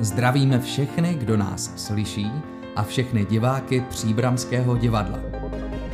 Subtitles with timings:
[0.00, 2.30] Zdravíme všechny, kdo nás slyší
[2.76, 5.18] a všechny diváky Příbramského divadla.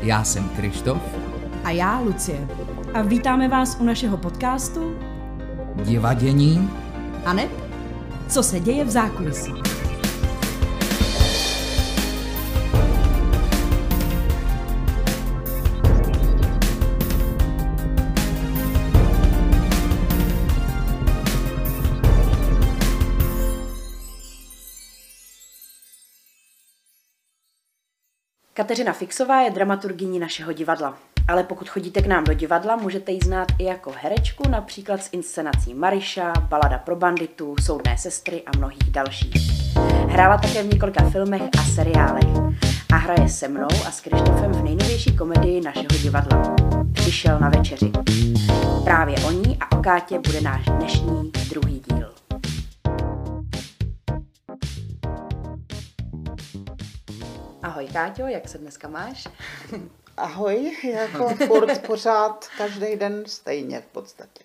[0.03, 1.03] Já jsem Krištof.
[1.65, 2.49] A já Lucie.
[2.95, 4.97] A vítáme vás u našeho podcastu
[5.75, 6.71] Divadění
[7.25, 7.49] a ne,
[8.29, 9.74] co se děje v zákulisí.
[28.65, 30.95] Kateřina Fixová je dramaturgyní našeho divadla.
[31.29, 35.09] Ale pokud chodíte k nám do divadla, můžete ji znát i jako herečku, například s
[35.13, 39.35] inscenací Mariša, Balada pro banditu, Soudné sestry a mnohých dalších.
[40.09, 42.55] Hrála také v několika filmech a seriálech
[42.93, 46.57] a hraje se mnou a s Krištofem v nejnovější komedii našeho divadla.
[46.93, 47.93] Přišel na večeři.
[48.85, 52.14] Právě o ní a o Kátě bude náš dnešní druhý díl.
[57.75, 59.29] Ahoj Káťo, jak se dneska máš?
[60.17, 64.45] Ahoj, jako furt pořád, každý den stejně v podstatě.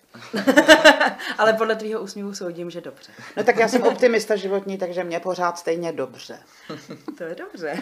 [1.38, 3.12] Ale podle tvýho úsměvu soudím, že dobře.
[3.36, 6.38] No tak já jsem optimista životní, takže mě pořád stejně dobře.
[7.18, 7.76] To je dobře.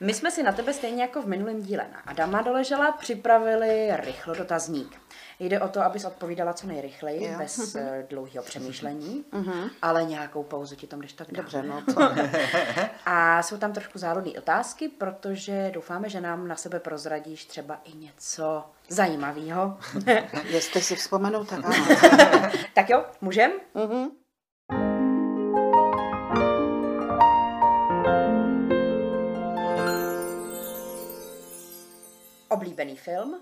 [0.00, 4.34] My jsme si na tebe stejně jako v minulém díle na Adama doležela připravili rychlo
[4.34, 5.00] dotazník.
[5.40, 7.38] Jde o to, abys odpovídala co nejrychleji, Jo.
[7.38, 9.24] bez eh, dlouhého přemýšlení,
[9.82, 11.42] ale nějakou pauzu ti tam když tak dáme.
[11.42, 12.00] Dobře, no co?
[13.06, 17.96] A jsou tam trošku záludné otázky, protože doufáme, že nám na sebe prozradíš třeba i
[17.96, 19.78] něco zajímavého.
[20.48, 21.86] Jestli si vzpomenu, tak ano.
[22.74, 23.52] tak jo, můžem?
[23.74, 24.08] Mhm.
[32.48, 33.40] Oblíbený film?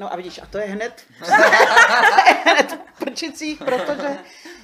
[0.00, 1.02] No a vidíš, a to je hned,
[2.44, 4.18] hned v prčicích, protože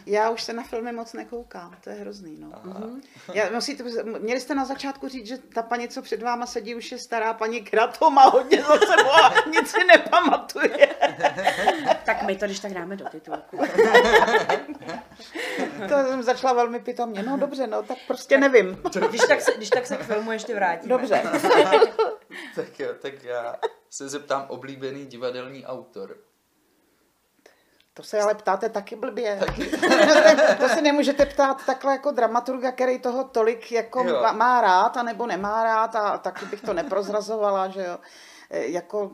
[0.06, 2.52] já už se na filmy moc nekoukám, to je hrozný, no.
[2.64, 3.00] Mhm.
[3.34, 6.92] Já, musíte, měli jste na začátku říct, že ta paní, co před váma sedí, už
[6.92, 10.88] je stará paní, která to má hodně za sebou a nic si nepamatuje.
[12.04, 13.58] Tak my to když tak dáme do titulku.
[15.88, 17.22] To jsem začala velmi pitomně.
[17.22, 18.78] No dobře, no tak prostě nevím.
[19.08, 20.88] Když tak se, když tak se k filmu ještě vrátíme.
[20.88, 21.22] Dobře.
[22.54, 23.56] Tak jo, tak já
[23.96, 26.16] se zeptám oblíbený divadelní autor.
[27.94, 29.40] To se ale ptáte taky blbě.
[30.60, 34.22] to se nemůžete ptát takhle jako dramaturga, který toho tolik jako Jo.
[34.32, 37.98] má- rád, anebo nemá rád a taky bych to neprozrazovala, že jo.
[38.50, 39.10] E, Jako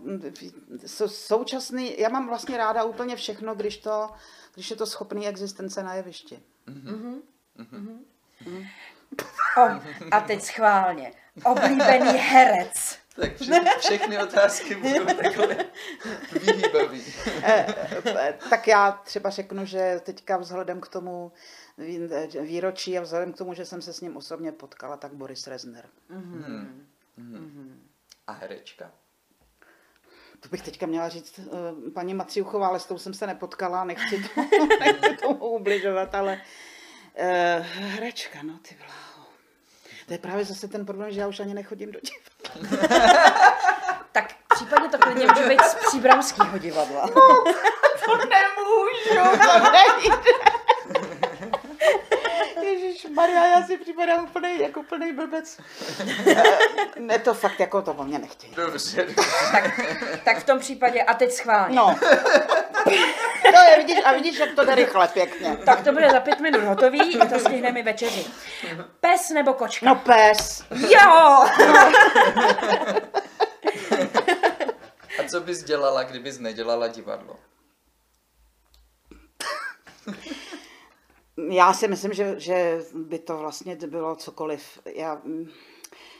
[0.86, 4.10] sou- současný, já mám vlastně ráda úplně všechno, když to,
[4.54, 6.42] když je to schopný existence na jevišti.
[9.56, 9.60] O,
[10.10, 11.12] a teď schválně.
[11.44, 13.01] Oblíbený herec.
[13.16, 15.56] Tak vše, všechny otázky budou takhle
[16.32, 17.04] vyhýbavý.
[17.42, 21.32] E, tak já třeba řeknu, že teďka vzhledem k tomu
[21.78, 22.08] vý-
[22.40, 25.88] výročí a vzhledem k tomu, že jsem se s ním osobně potkala, tak Boris Rezner.
[28.26, 28.90] A herečka.
[30.40, 34.22] To bych teďka měla říct eh, paní Maciuchová, ale s tou jsem se nepotkala, nechci,
[34.34, 34.40] to,
[34.80, 36.40] nechci tomu ubližovat, ale
[37.18, 39.26] uh, herečka, no ty bláho.
[40.06, 42.31] To je právě zase ten problém, že já už ani nechodím do divadla.
[44.12, 47.08] Tak případně to klidně může být z příbramského divadla.
[48.04, 50.16] To nemůžu, to nejde.
[52.62, 55.60] Ježíš Maria, já si připadám úplnej, jako plný blbec.
[56.26, 56.42] Eh,
[56.96, 58.54] ne, to fakt jako to po mně nechtějí.
[58.54, 59.22] Dobře, dobře.
[60.24, 61.76] Tak v tom případě, a teď schválně.
[61.76, 61.98] No.
[63.42, 65.56] To je, vidíš, a vidíš, jak to jde rychle, pěkně.
[65.64, 68.26] Tak to bude za pět minut hotový a to stihneme i večeři.
[69.00, 69.86] Pes nebo kočka?
[69.86, 70.64] No pes.
[70.70, 71.44] Jo!
[75.18, 77.36] A co bys dělala, kdybys nedělala divadlo?
[81.50, 84.78] Já si myslím, že, že by to vlastně bylo cokoliv.
[84.94, 85.50] Já, mm,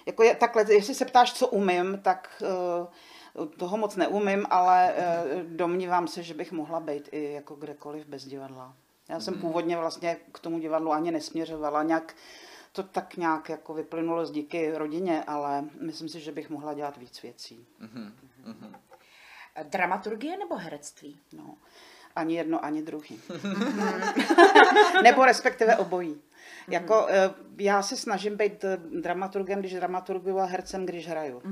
[0.06, 2.86] jako je, takhle, jestli se ptáš, co umím, tak uh,
[3.56, 8.24] toho moc neumím, ale uh, domnívám se, že bych mohla být i jako kdekoliv bez
[8.24, 8.74] divadla.
[9.08, 12.14] Já jsem původně vlastně k tomu divadlu ani nesměřovala, nějak
[12.72, 16.96] to tak nějak jako vyplynulo z díky rodině, ale myslím si, že bych mohla dělat
[16.96, 17.66] víc věcí.
[19.62, 21.20] Dramaturgie nebo herectví?
[21.32, 21.54] No,
[22.16, 23.20] ani jedno, ani druhý.
[25.02, 26.22] Nebo respektive obojí.
[26.68, 31.42] Jako, eh, já se snažím být eh, dramaturgem, když dramaturguju a hercem, když hraju.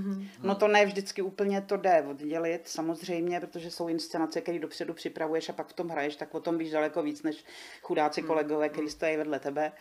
[0.42, 5.48] No to ne vždycky úplně to jde oddělit, samozřejmě, protože jsou inscenace, které dopředu připravuješ
[5.48, 7.44] a pak v tom hraješ, tak o tom víš daleko víc než
[7.82, 9.72] chudáci kolegové, kteří stojí vedle tebe.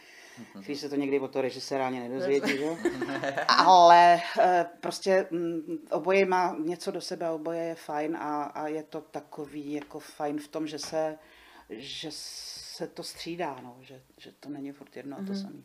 [0.66, 2.66] Když se to někdy od toho režiséra ani nedozvědí, že?
[3.48, 8.84] Ale eh, prostě mm, oboje má něco do sebe, oboje je fajn a, a je
[8.84, 11.18] to takový jako fajn v tom, že se
[11.70, 15.62] že se to střídá, no, že, že to není furt jedno a to samé.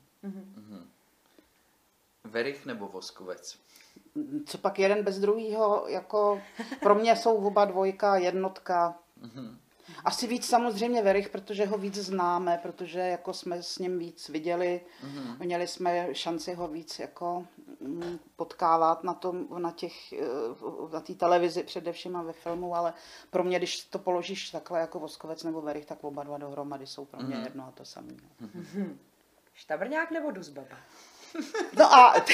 [2.25, 3.58] Verich nebo Voskovec?
[4.46, 6.43] Co pak jeden bez druhého, jako
[6.81, 8.99] pro mě jsou oba dvojka, jednotka.
[10.04, 14.81] Asi víc samozřejmě Verich, protože ho víc známe, protože jako jsme s ním víc viděli,
[15.38, 17.46] měli jsme šanci ho víc jako
[17.81, 20.26] mm, potkávat na tom, na těch, eh,
[20.92, 22.94] na té televizi především a ve filmu, ale
[23.31, 27.04] pro mě, když to položíš takhle jako Voskovec nebo Verich, tak oba dva dohromady jsou
[27.04, 28.12] pro mě jedno a to samé.
[28.40, 28.48] No.
[29.54, 30.76] Štabrňák nebo Duzbaba?
[31.78, 32.14] No a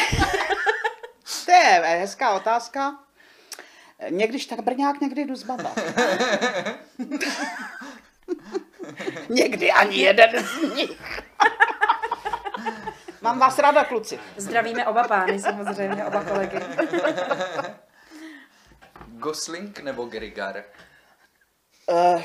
[1.45, 3.10] to je hezká otázka.
[4.09, 5.71] Někdy štabrňák, někdy duzbaba.
[9.29, 11.21] někdy ani jeden z nich.
[13.21, 14.19] Mám vás ráda, kluci.
[14.37, 16.61] Zdravíme oba pány, samozřejmě, oba kolegy.
[19.07, 20.65] Gosling nebo Grigar?
[21.89, 22.23] Eh,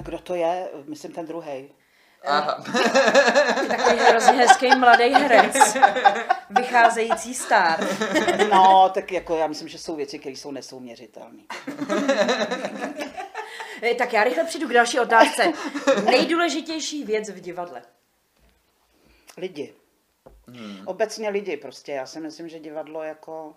[0.00, 0.68] Kdo to je?
[0.86, 1.72] Myslím ten druhý.
[2.26, 2.64] Aha.
[3.68, 5.76] Takový hrozně hezký mladý herec.
[6.50, 7.86] Vycházející star.
[8.50, 11.42] No, tak jako já myslím, že jsou věci, které jsou nesouměřitelné.
[13.82, 15.52] Eh, Tak já rychle přijdu k další otázce.
[16.04, 17.82] Nejdůležitější věc v divadle.
[19.36, 19.74] Lidi.
[20.48, 20.82] Hmm.
[20.86, 21.92] Obecně lidi prostě.
[21.92, 23.56] Já si myslím, že divadlo jako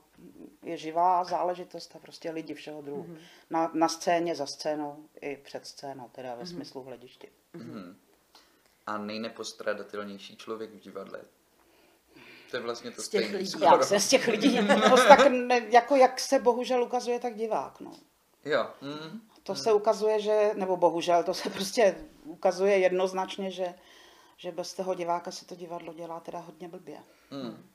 [0.63, 3.03] je živá záležitost a prostě lidi všeho druhu.
[3.03, 3.17] Hmm.
[3.49, 6.47] Na, na scéně, za scénou i před scénou, teda ve hmm.
[6.47, 7.29] smyslu hledišti.
[8.87, 11.19] A nejnepostradatelnější člověk v divadle?
[12.53, 13.47] To je vlastně to Z těch lidí.
[13.47, 13.65] skoro.
[13.65, 14.59] Já se z těch lidí,
[14.89, 17.79] no, tak ne, jako jak se bohužel ukazuje, tak divák.
[17.79, 17.91] No.
[18.45, 18.67] Jo.
[18.81, 19.21] Mm.
[19.43, 23.73] To se ukazuje, že, nebo bohužel, to se prostě ukazuje jednoznačně, že,
[24.37, 26.99] že bez toho diváka se to divadlo dělá teda hodně blbě.
[27.31, 27.69] Mm.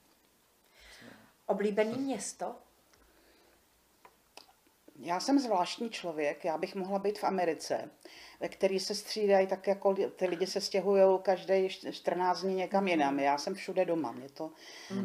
[1.47, 2.55] Oblíbený město?
[5.01, 7.91] Já jsem zvláštní člověk, já bych mohla být v Americe,
[8.41, 13.19] ve který se střídají tak jako ty lidi se stěhují každý 14 dní někam jinam.
[13.19, 14.13] Já jsem všude doma.
[14.13, 14.51] Mě to,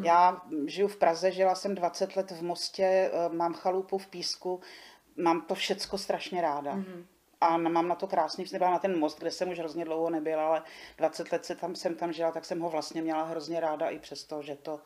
[0.04, 4.62] Já žiju v Praze, žila jsem 20 let v Mostě, eh, mám chalupu v Písku,
[5.18, 6.72] mám to všecko strašně ráda.
[7.42, 8.46] A na- mám na to krásný.
[8.58, 10.64] Byla na ten most, kde jsem už hrozně dlouho nebyla, ale
[10.98, 14.00] 20 let se tam, jsem tam žila, tak jsem ho vlastně měla hrozně ráda i
[14.00, 14.80] přesto, že to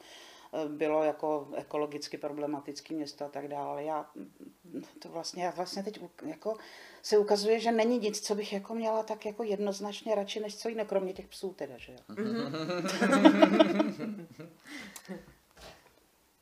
[0.68, 3.84] bylo jako ekologicky problematické město a tak dále.
[3.84, 4.10] Já
[5.00, 6.58] to vlastně, já vlastně teď jako
[7.02, 10.70] se ukazuje, že není nic, co bych jako měla tak jako jednoznačně radši, než co
[10.70, 12.00] jiné, kromě těch psů teda, že jo.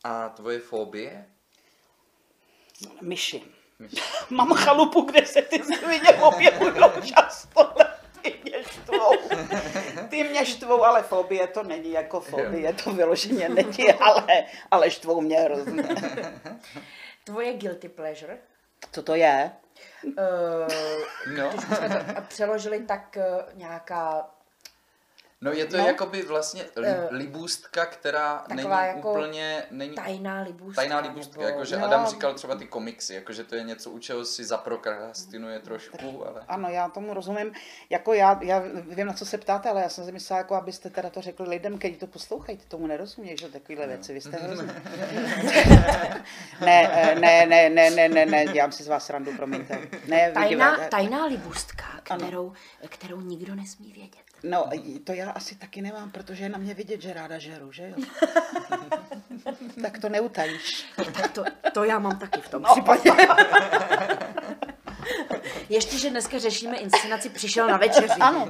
[0.03, 1.25] A tvoje fobie?
[3.01, 3.43] Myši.
[4.29, 6.73] Mám chalupu, kde se ty svině objevují
[7.03, 7.74] často,
[9.13, 9.47] štvou.
[10.09, 15.21] Ty mě štvou, ale fobie to není jako fobie, to vyloženě není, ale, ale štvou
[15.21, 15.83] mě hrozně.
[17.23, 18.37] Tvoje guilty pleasure?
[18.91, 19.51] Co to je?
[20.03, 20.13] Uh,
[21.37, 21.49] No.
[21.49, 24.29] když jsme to přeložili, tak uh, nějaká
[25.45, 25.83] No je to No.
[25.83, 25.87] no.
[25.89, 30.81] jakoby vlastně li, Eh, libůstka, která taková není jako úplně, není tajná libůstka.
[30.81, 31.85] tajná libůstka, nebo- jakože No.
[31.85, 36.41] Adam říkal třeba ty komiksy, jakože to je něco, u čeho si zaprokrastinuje trošku, ale...
[36.47, 37.51] Ano, já tomu rozumím.
[37.89, 40.89] Jako já, já vím, na co se ptáte, ale já jsem si myslela, jako abyste
[40.89, 44.37] teda to řekli lidem, kteří to poslouchají, ty tomu nerozumějí, že takovéhle věci, vy jste
[44.41, 44.67] hrozný.
[46.61, 49.79] ne, eh, ne, ne, ne, ne, ne, ne, dělám si z vás srandu, promiňte.
[50.07, 52.53] Ne, Tajná, vidíte, tajná libůstka, kterou,
[52.89, 54.24] kterou nikdo nesmí vědět.
[54.49, 54.69] No,
[55.03, 57.95] to já asi taky nemám, protože je na mě vidět, že ráda žeru, že jo?
[59.81, 60.85] tak to neutajíš.
[61.13, 62.69] Tak to, to já mám taky v tom No.
[62.71, 63.11] případě.
[65.69, 68.07] Ještě, že dneska řešíme inscenaci Přišel na večeři.
[68.21, 68.49] Ano.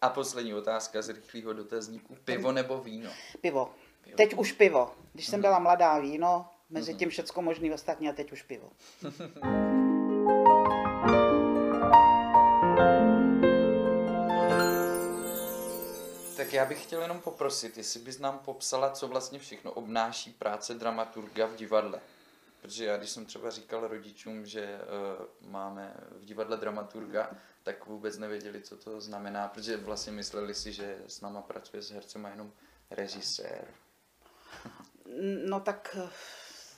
[0.00, 2.16] A poslední otázka z rychlého dotazníku.
[2.24, 3.10] Pivo nebo víno?
[3.40, 3.74] Pivo.
[4.16, 4.94] Teď už pivo.
[5.12, 8.70] Když jsem byla mladá víno, mezi tím všecko možný ostatní a teď už pivo.
[16.52, 20.74] Tak já bych chtěl jenom poprosit, jestli bys nám popsala, co vlastně všechno obnáší práce
[20.74, 22.00] dramaturga v divadle.
[22.62, 24.80] Protože já, když jsem třeba říkal rodičům, že
[25.40, 27.30] uh, máme v divadle dramaturga,
[27.62, 31.90] tak vůbec nevěděli, co to znamená, protože vlastně mysleli si, že s náma pracuje s
[31.90, 32.52] hercem a jenom
[32.90, 33.64] režisér.
[35.46, 36.08] No tak, eh,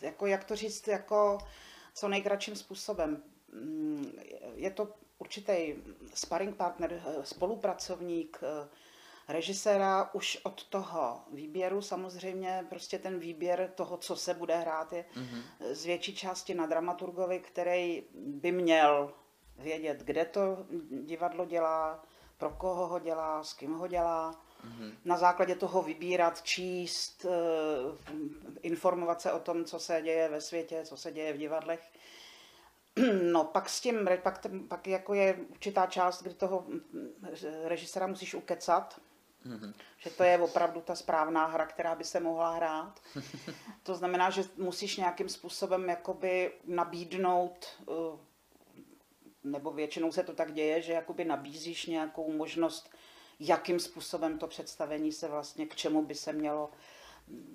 [0.01, 1.39] jako jak to říct, jako
[1.95, 3.23] co nejkratším způsobem.
[3.53, 4.13] Mm,
[4.55, 5.75] Je to určitý
[6.15, 8.41] sparring partner, eh, spolupracovník,
[9.29, 15.05] režiséra už od toho výběru samozřejmě, prostě ten výběr toho, co se bude hrát, je
[15.15, 15.43] mm-hmm.
[15.73, 19.13] z větší části na dramaturgovi, který by měl
[19.59, 20.67] vědět, kde to
[21.05, 22.03] divadlo dělá,
[22.39, 24.33] pro koho ho dělá, s kým ho dělá.
[24.65, 24.93] Mm-hmm.
[25.05, 27.29] Na základě toho vybírat, číst, eh,
[28.63, 31.91] informovat se o tom, co se děje ve světě, co se děje v divadlech.
[33.33, 36.81] No, pak s tím, pak, pak jako je určitá část, kdy toho mm,
[37.65, 39.01] režisera musíš ukecat,
[39.47, 39.75] mm-hmm.
[39.99, 43.01] že to je opravdu ta správná hra, která by se mohla hrát.
[43.83, 48.19] to znamená, že musíš nějakým způsobem jakoby nabídnout, eh,
[49.45, 52.91] nebo většinou se to tak děje, že jakoby nabízíš nějakou možnost,
[53.41, 56.71] jakým způsobem to představení se vlastně, k čemu by se mělo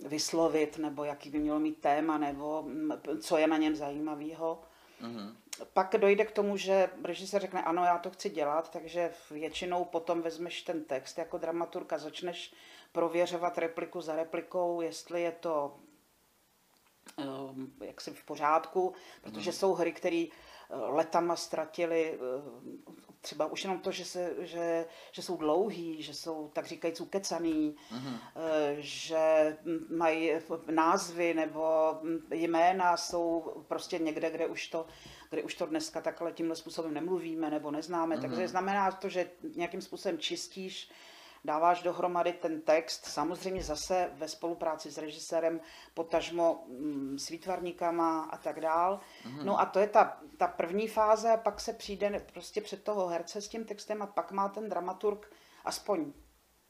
[0.08, 2.92] vyslovit, nebo jaký by mělo mít téma, nebo mm,
[3.22, 4.62] co je na něm zajímavého.
[5.02, 5.36] Mm-hmm.
[5.74, 10.22] Pak dojde k tomu, že režisér řekne, ano, já to chci dělat, takže většinou potom
[10.22, 12.54] vezmeš ten text jako dramaturka, začneš
[12.92, 15.78] prověřovat repliku za replikou, jestli je to
[17.18, 19.54] um, jaksi v pořádku, protože mm.
[19.54, 25.22] jsou hry, které uh, letama ztratili uh, třeba už jenom to, že, se, že, že
[25.22, 28.20] jsou dlouhý, že jsou tak říkajíc ukecaný, mm-hmm.
[28.78, 29.58] že
[29.90, 30.32] mají
[30.72, 31.96] názvy nebo
[32.32, 34.86] jména jsou prostě někde, kde už to,
[35.30, 38.16] kde už to dneska takhle tímhle způsobem nemluvíme nebo neznáme.
[38.16, 38.22] Mm-hmm.
[38.22, 40.92] Takže znamená to, že nějakým způsobem čistíš
[41.46, 45.62] dáváš dohromady ten text, samozřejmě zase ve spolupráci s režisérem,
[45.94, 49.00] potažmo mm, s výtvarníkama a tak dál.
[49.26, 49.44] Mm-hmm.
[49.44, 53.42] No a to je ta, ta první fáze pak se přijde prostě před toho herce
[53.42, 55.34] s tím textem a pak má ten dramaturg,
[55.66, 56.14] aspoň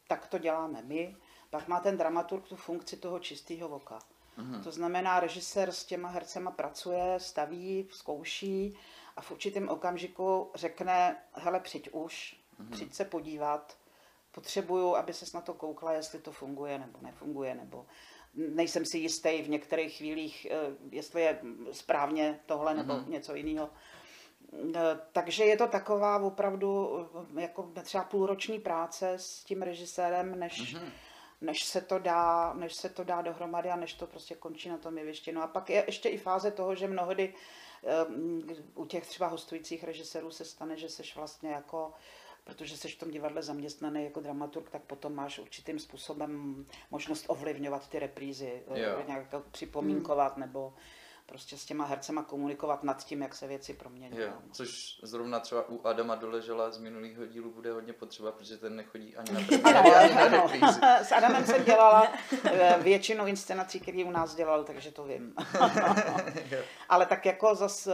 [0.08, 1.16] tak to děláme my,
[1.50, 4.00] pak má ten dramaturg tu funkci toho čistého voka.
[4.40, 4.64] Mm-hmm.
[4.64, 8.78] To znamená, režisér s těma hercema pracuje, staví, zkouší
[9.16, 12.72] a v určitém okamžiku řekne, hele, přijď už, mm-hmm.
[12.72, 13.78] přijď se podívat,
[14.32, 17.86] potřebuju, aby se na to koukla, jestli to funguje nebo nefunguje, nebo
[18.34, 20.56] nejsem si jistý v některých chvílích, eh,
[20.92, 21.40] jestli je
[21.72, 23.10] správně tohle nebo mm-hmm.
[23.10, 23.70] něco jiného.
[24.76, 27.00] Eh, takže je to taková opravdu
[27.38, 30.90] eh, jako třeba půlroční práce s tím režisérem, než, mm-hmm.
[31.42, 34.78] Než, se to dá, než se to dá dohromady a než to prostě končí na
[34.78, 35.32] tom jevišti.
[35.32, 37.34] No a pak je ještě i fáze toho, že mnohdy
[38.76, 41.94] u těch třeba hostujících režisérů se stane, že seš vlastně jako
[42.44, 47.90] protože jsi v tom divadle zaměstnaný jako dramaturg, tak potom máš určitým způsobem možnost ovlivňovat
[47.90, 49.04] ty reprízy, jo.
[49.08, 50.42] nějak připomínkovat hmm.
[50.42, 50.74] nebo
[51.30, 54.18] prostě s těma hercema komunikovat nad tím, jak se věci promění.
[54.18, 54.42] Jo, no.
[54.52, 59.16] což zrovna třeba u Adama Doležela z minulého dílu bude hodně potřeba, protože ten nechodí
[59.16, 60.80] ani na premiéry, ani na reprízy.
[61.02, 65.34] S Adamem jsem dělala eh, většinu inscenací, který u nás dělal, takže to vím.
[66.90, 67.94] Ale tak jako zas, eh,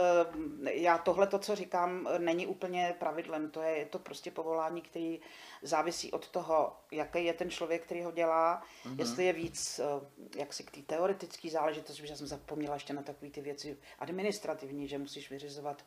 [0.72, 5.20] já tohle to, co říkám, není úplně pravidlem, to je, je to prostě povolání, který
[5.62, 8.98] závisí od toho, jaký je ten člověk, který ho dělá, mm-hmm.
[8.98, 9.84] jestli je víc, eh,
[10.38, 14.88] jak si k té teoretické záležitosti, že jsem zapomněla ještě na takové ty věci administrativní,
[14.88, 15.84] že musíš vyřizovat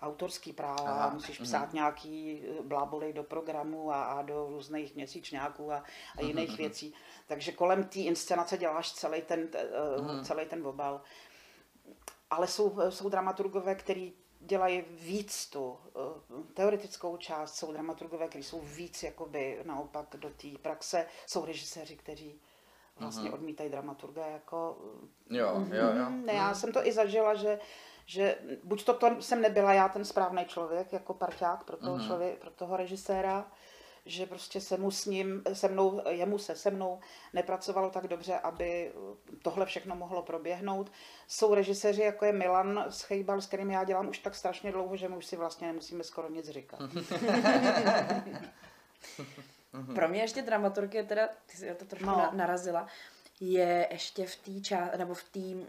[0.00, 1.44] autorský práva, Aha, musíš mm-hmm.
[1.44, 5.84] psát nějaký eh, bláboly do programu a, a do různých měsíčňáků a,
[6.16, 6.56] a jiných mm-hmm.
[6.56, 6.94] věcí.
[7.26, 10.24] Takže kolem té inscenace děláš celý ten, mm-hmm.
[10.24, 11.00] celý ten obal.
[12.30, 18.60] Ale jsou, jsou dramaturgové, který dělají víc tu uh, teoretickou část, jsou dramaturgové, kteří jsou
[18.60, 22.40] víc jakoby naopak do té praxe, jsou režiséři, kteří
[23.02, 23.34] vlastně uh-huh.
[23.34, 24.78] odmítají dramaturga jako...
[25.30, 26.10] Jo, uh, jo, jo.
[26.10, 27.58] Ne, já jsem to i zažila, že,
[28.06, 32.06] že buď to, to jsem nebyla já ten správný člověk jako parťák pro toho, uh-huh.
[32.06, 33.46] člověk, pro toho režiséra,
[34.06, 37.00] že prostě se mu s ním, se mnou, jemu se se mnou
[37.32, 38.92] nepracovalo tak dobře, aby
[39.42, 40.92] tohle všechno mohlo proběhnout.
[41.28, 45.08] Jsou režiséři, jako je Milan Schejbal, s kterým já dělám už tak strašně dlouho, že
[45.08, 46.80] my už si vlastně nemusíme skoro nic říkat.
[49.94, 52.30] Pro mě ještě dramaturg je teda, ty jsi to trošku no.
[52.32, 52.88] narazila,
[53.40, 55.66] je ještě v té ča- nebo v, tý,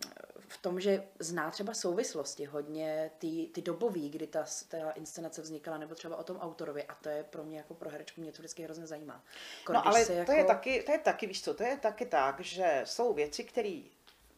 [0.47, 5.77] v tom, že zná třeba souvislosti hodně ty, ty dobový, kdy ta, ta inscenace vznikala,
[5.77, 8.41] nebo třeba o tom autorovi a to je pro mě jako pro herečku, mě to
[8.41, 9.23] vždycky hrozně zajímá.
[9.63, 10.31] Kor, no ale to, jako...
[10.31, 13.81] je taky, to je taky, víš co, to je taky tak, že jsou věci, které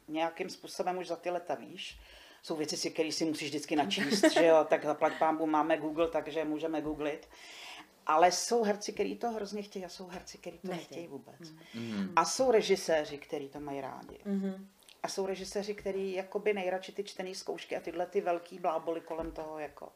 [0.07, 1.99] nějakým způsobem už za ty leta víš,
[2.41, 6.45] jsou věci, které si musíš vždycky načíst, že jo, tak zaplať pámbu máme Google, takže
[6.45, 7.27] můžeme googlit.
[8.05, 11.51] Ale jsou herci, kteří to hrozně chtějí a jsou herci, kteří to nechtějí, nechtějí vůbec.
[11.73, 12.09] Mm.
[12.15, 14.19] A jsou režiséři, kteří to mají rádi.
[14.25, 14.67] Mm.
[15.03, 19.31] A jsou režiséři, kteří jakoby nejradši ty čtený zkoušky a tyhle ty velký bláboli kolem
[19.31, 19.91] toho jako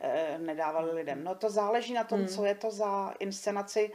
[0.00, 0.96] e, nedávali mm.
[0.96, 1.24] lidem.
[1.24, 2.28] No to záleží na tom, mm.
[2.28, 3.92] co je to za inscenaci.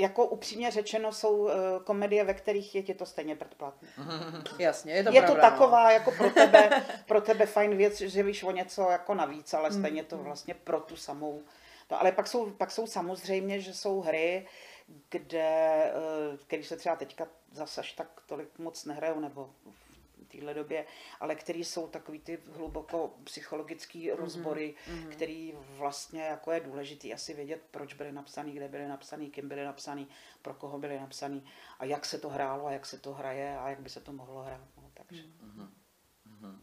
[0.00, 1.50] Jako upřímně řečeno jsou uh,
[1.84, 3.88] komedie, ve kterých je ti to stejně předplatné.
[4.58, 5.90] Jasně, je to Je pravda, to taková no.
[5.90, 10.04] jako pro tebe, pro tebe fajn věc, že víš o něco jako navíc, ale stejně
[10.04, 11.42] to vlastně pro tu samou
[11.90, 14.46] No ale pak jsou, pak jsou samozřejmě, že jsou hry,
[15.10, 19.88] kde, eh, které se třeba teďka zase až tak tolik moc nehrajou, nebo v
[20.28, 20.86] téhle době,
[21.20, 24.16] ale který jsou takový ty hluboko psychologický mm-hmm.
[24.16, 25.08] rozbory, mm-hmm.
[25.08, 29.64] který vlastně jako je důležitý asi vědět, proč byly napsaný, kde byly napsaný, kým byly
[29.64, 30.08] napsaný,
[30.42, 31.44] pro koho byly napsaný
[31.78, 34.12] a jak se to hrálo a jak se to hraje a jak by se to
[34.12, 34.68] mohlo hrát.
[34.76, 35.22] No, takže.
[35.22, 36.58] Mm-hmm.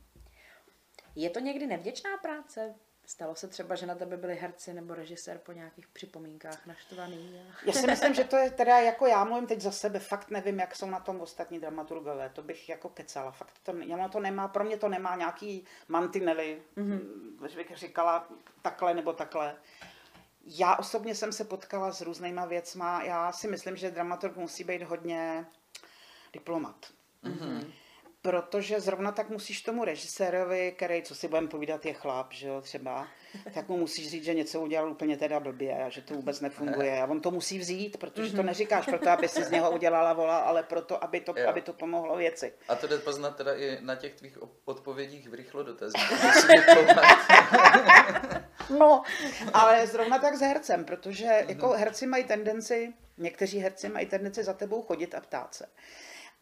[1.16, 2.76] Je to někdy nevděčná práce?
[3.06, 7.40] Stalo se třeba, že na tebe byli herci nebo režisér po nějakých připomínkách naštvaný?
[7.40, 7.66] A...
[7.66, 10.60] Já si myslím, že to je teda jako já mluvím teď za sebe, fakt nevím,
[10.60, 14.48] jak jsou na tom ostatní dramaturgové, to bych jako kecala, fakt to, já to nemá,
[14.48, 17.48] pro mě to nemá nějaký mantinely, mm-hmm.
[17.48, 18.28] že bych říkala
[18.62, 19.56] takhle nebo takhle.
[20.46, 24.82] Já osobně jsem se potkala s různýma věcma, já si myslím, že dramaturg musí být
[24.82, 25.46] hodně
[26.34, 26.86] diplomat.
[27.24, 27.72] Mm-hmm
[28.26, 32.62] protože zrovna tak musíš tomu režisérovi, který, co si budeme povídat, je chlap, že jo,
[32.62, 33.08] třeba,
[33.54, 37.02] tak mu musíš říct, že něco udělal úplně teda blbě a že to vůbec nefunguje.
[37.02, 38.46] A on to musí vzít, protože to mhm.
[38.46, 42.16] neříkáš proto, aby si z něho udělala vola, ale proto, aby to, aby to pomohlo
[42.16, 42.54] věci.
[42.68, 46.12] A to jde poznat teda i na těch tvých odpovědích v rychlo dotazích.
[48.80, 49.04] no,
[49.54, 54.54] ale zrovna tak s hercem, protože jako herci mají tendenci, někteří herci mají tendenci za
[54.54, 55.66] tebou chodit a ptát se.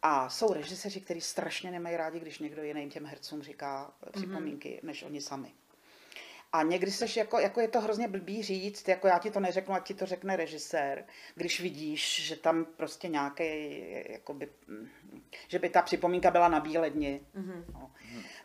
[0.06, 4.68] A jsou režiséři, kteří strašně nemají rádi, když někdo jiný těm hercům říká eh, připomínky,
[4.68, 4.86] mm-hmm.
[4.86, 5.52] než oni sami.
[6.52, 9.74] A někdy seš jako, jako je to hrozně blbý říct, jako já ti to neřeknu,
[9.74, 13.44] a ti to řekne režisér, když vidíš, že tam prostě nějaký,
[14.08, 14.48] jakoby,
[15.48, 17.20] že by ta připomínka byla na bíledni.
[17.36, 17.64] Mm-hmm.
[17.74, 17.90] No.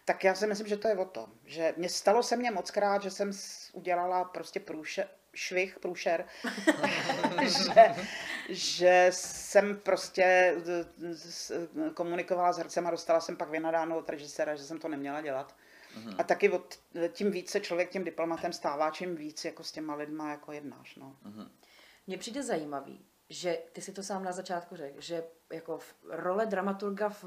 [0.05, 2.71] Tak já si myslím, že to je o to, že mě stalo se mně moc
[2.71, 3.31] krát, že jsem
[3.73, 5.07] udělala prostě průše,
[5.39, 6.25] švih, průšer,
[7.47, 7.95] že,
[8.49, 10.55] že jsem prostě
[11.93, 15.55] komunikovala s hercem a dostala jsem pak vynadáno od režiséra, že jsem to neměla dělat.
[15.97, 16.15] Mm-hmm.
[16.17, 16.79] A taky od,
[17.11, 20.95] tím víc se člověk tím diplomatem stává, čím víc jako s těma lidma jako jednáš.
[20.95, 21.15] No.
[21.25, 21.49] Mm-hmm.
[22.07, 26.45] Mně přijde zajímavý, že ty si to sám na začátku řekl, že jako v role
[26.45, 27.25] dramaturga v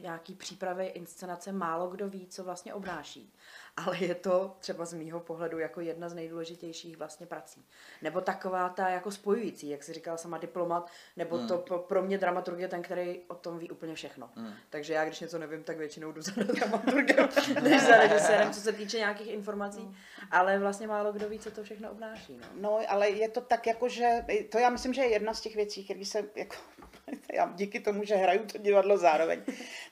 [0.00, 3.32] nějaký přípravě inscenace málo kdo ví, co vlastně obnáší
[3.76, 7.64] ale je to třeba z mýho pohledu jako jedna z nejdůležitějších vlastně prací.
[8.02, 11.48] Nebo taková ta jako spojující, jak si říkala sama diplomat, nebo hmm.
[11.48, 14.30] to pro mě dramaturg je ten, který o tom ví úplně všechno.
[14.34, 14.52] Hmm.
[14.70, 17.28] Takže já, když něco nevím, tak většinou jdu za dramaturgem,
[17.62, 19.94] než za režisérem, co se týče nějakých informací, hmm.
[20.30, 22.36] ale vlastně málo kdo ví, co to všechno obnáší.
[22.36, 22.46] No.
[22.60, 25.56] no, ale je to tak jako, že to já myslím, že je jedna z těch
[25.56, 26.56] věcí, které se jako
[27.34, 29.42] já díky tomu, že hraju to divadlo zároveň,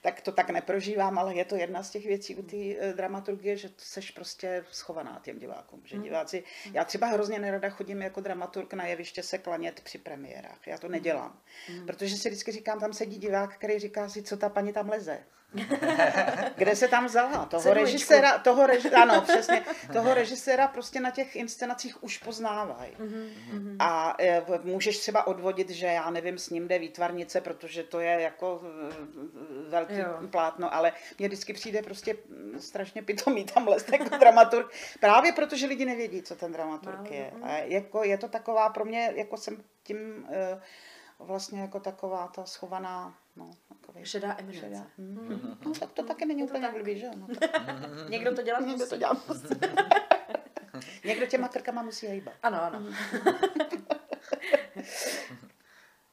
[0.01, 3.57] tak to tak neprožívám, ale je to jedna z těch věcí u té uh, dramaturgie,
[3.57, 5.81] že seš prostě schovaná těm divákům.
[5.85, 6.03] Že mm.
[6.03, 10.67] diváci, já třeba hrozně nerada chodím jako dramaturg na jeviště se klanět při premiérách.
[10.67, 10.91] Já to mm.
[10.91, 11.39] nedělám.
[11.69, 11.85] Mm.
[11.85, 15.23] Protože si vždycky říkám, tam sedí divák, který říká si, co ta paní tam leze.
[16.55, 17.45] Kde se tam vzala?
[17.45, 22.91] Toho režiséra, toho reži, ano, přesně, toho režiséra prostě na těch inscenacích už poznávají.
[22.91, 23.75] Mm-hmm.
[23.79, 28.21] A e, můžeš třeba odvodit, že já nevím, s ním jde výtvarnice, protože to je
[28.21, 30.27] jako e, velký jo.
[30.31, 32.15] plátno, ale mně vždycky přijde prostě
[32.57, 37.31] strašně pitomý tam jako dramaturg, právě protože lidi nevědí, co ten dramaturg no, je.
[37.41, 40.61] A jako, je to taková pro mě, jako jsem tím e,
[41.19, 43.51] vlastně jako taková ta schovaná No,
[43.89, 44.05] takový.
[44.05, 44.67] Šedá eminence.
[44.67, 44.87] Šedá.
[44.97, 45.57] Mm.
[45.65, 47.11] No, tak to taky není úplně blbý, že jo?
[47.15, 47.27] No,
[48.09, 49.17] Někdo to dělá Někdo to dělá
[51.03, 52.33] Někdo těma krkama musí hýbat.
[52.43, 52.83] Ano, ano.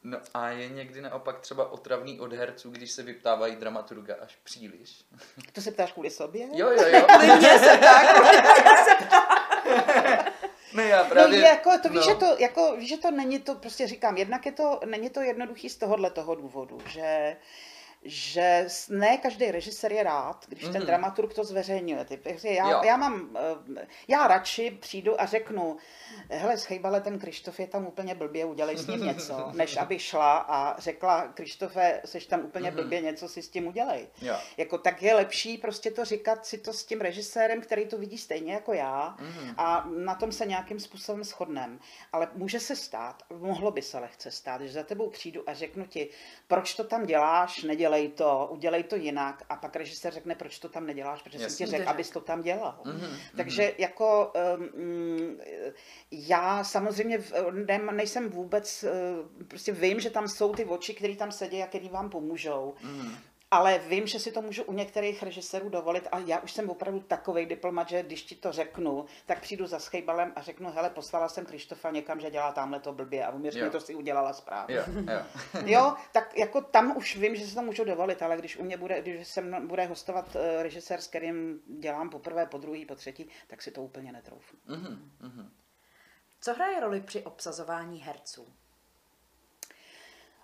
[0.09, 5.05] No a je někdy naopak třeba otravný od herců, když se vyptávají dramaturga až příliš?
[5.53, 6.49] To se ptáš kvůli sobě?
[6.53, 7.07] Jo, jo, jo.
[7.37, 8.07] Mně se tak.
[10.77, 11.41] Ne, já právě...
[11.41, 12.13] No, jako, to víš, no.
[12.13, 15.21] že to, jako, víš, že to není to, prostě říkám, jednak je to, není to
[15.21, 17.37] jednoduchý z tohohle toho důvodu, že
[18.03, 20.73] že ne každý režisér je rád, když mm-hmm.
[20.73, 20.87] ten mhm.
[20.87, 22.07] dramaturg to zveřejňuje.
[22.43, 23.37] Já, já mám,
[23.77, 25.77] eh, já radši přijdu a řeknu,
[26.31, 30.37] hele, schejbale, ten Krištof je tam úplně blbě, udělej s ním něco, než aby šla
[30.37, 32.75] a řekla, Krištofe, seš tam úplně mm-hmm.
[32.75, 34.09] blbě, něco si s tím udělej.
[34.23, 34.37] Jo.
[34.57, 38.19] Jako tak je lepší prostě to říkat si to s tím režisérem, který to vidí
[38.19, 39.55] stejně jako já mm-hmm.
[39.57, 41.81] a na tom se nějakým způsobem shodnem.
[42.13, 45.87] Ale může se stát, mohlo by se lehce stát, že za tebou přijdu a řeknu
[45.87, 46.09] ti,
[46.47, 50.69] proč to tam děláš, nedělej to, udělej to jinak a pak režisér řekne, proč to
[50.69, 52.81] tam neděláš, protože Jasně, jsem ti řekl, abys to tam dělal.
[52.85, 53.17] Mm-hmm.
[53.37, 55.39] Takže jako um,
[56.11, 57.19] já samozřejmě
[57.53, 58.93] ne, nejsem vůbec, eh,
[59.49, 62.75] prostě vím, že tam jsou ty oči, které tam sedí a které vám pomůžou.
[62.83, 63.17] Mm.
[63.57, 67.01] Ale vím, že si to můžu u některých režisérů dovolit a já už jsem opravdu
[67.01, 71.29] takový diplomat, že když ti to řeknu, tak přijdu za schejbalem a řeknu, hele, poslala
[71.29, 74.77] jsem Krištofa někam, že dělá tamhle to blbě a uměř mi to si udělala správně.
[74.77, 75.23] Jo, jo.
[75.67, 78.77] jo, tak jako tam už vím, že si to můžu dovolit, ale když u mě
[78.77, 83.29] bude, když se bude hostovat uh, režisér, s kterým dělám poprvé, po druhý, po třetí,
[83.47, 84.59] tak si to úplně netroufnu.
[84.69, 85.49] Mm-hmm.
[86.41, 88.47] Co hraje roli při obsazování herců?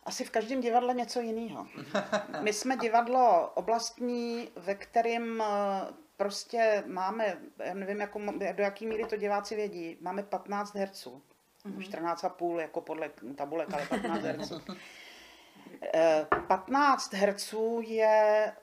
[0.05, 1.67] Asi v každém divadle něco jiného.
[2.41, 5.47] My jsme divadlo oblastní, ve kterém eh,
[6.17, 8.21] prostě máme, já nevím, jako,
[8.53, 11.23] do jaký míry to diváci vědí, máme 15 herců.
[11.67, 11.83] Mm-hmm.
[11.83, 14.63] 14 a půl, jako podle tabulek, ale 15 herců.
[16.49, 18.63] 15 herců je eh,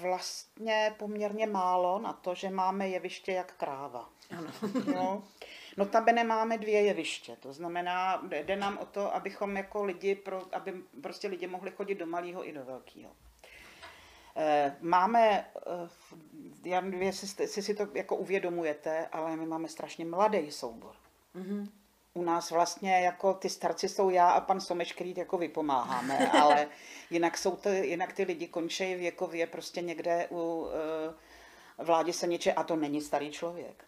[0.00, 4.08] vlastně poměrně málo na to, že máme jeviště jak kráva.
[4.38, 4.50] Ano.
[4.94, 5.22] No,
[5.76, 10.42] no tam nemáme dvě jeviště, to znamená, jde nám o to, abychom jako lidi, pro,
[10.52, 13.10] aby prostě lidi mohli chodit do malého i do velkého.
[14.36, 15.46] Eh, máme,
[16.64, 20.94] já nevím, jestli si to jako uvědomujete, ale my máme strašně mladý soubor.
[21.36, 21.68] Mm-hmm
[22.14, 26.68] u nás vlastně jako ty starci jsou já a pan Someš, který jako vypomáháme, ale
[27.10, 32.52] jinak, jsou ty, jinak ty lidi končí věkově prostě někde u uh, vládě se něče
[32.52, 33.84] a to není starý člověk.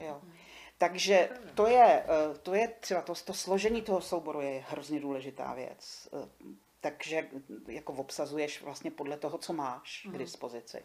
[0.00, 0.20] Jo.
[0.88, 5.54] Takže to je, uh, to je třeba to, to složení toho souboru je hrozně důležitá
[5.54, 6.08] věc.
[6.12, 6.28] Uh,
[6.80, 7.28] takže
[7.68, 10.84] jako obsazuješ vlastně podle toho, co máš k dispozici.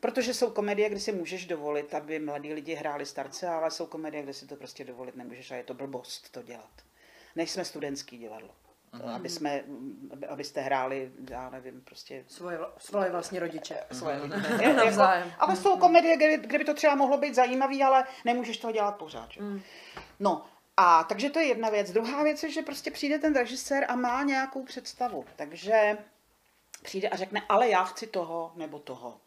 [0.00, 4.22] Protože jsou komedie, kde si můžeš dovolit, aby mladí lidi hráli starce, ale jsou komedie,
[4.22, 6.82] kde si to prostě dovolit nemůžeš a je to blbost to dělat.
[7.36, 8.50] Než jsme studentský divadlo.
[8.92, 9.14] Uh-huh.
[9.14, 9.64] Aby jsme,
[10.28, 12.24] abyste hráli, já nevím, prostě...
[12.28, 13.76] Svoje, svoje vlastně rodiče.
[13.92, 14.20] Svoje
[14.62, 15.02] jako,
[15.38, 18.92] ale jsou komedie, kde, kde by to třeba mohlo být zajímavý, ale nemůžeš to dělat
[18.92, 19.30] pořád.
[19.30, 19.42] Že?
[19.42, 19.60] Mm.
[20.20, 20.44] No,
[20.76, 21.92] a takže to je jedna věc.
[21.92, 25.24] Druhá věc je, že prostě přijde ten režisér a má nějakou představu.
[25.36, 25.98] Takže
[26.82, 29.20] přijde a řekne, ale já chci toho nebo toho.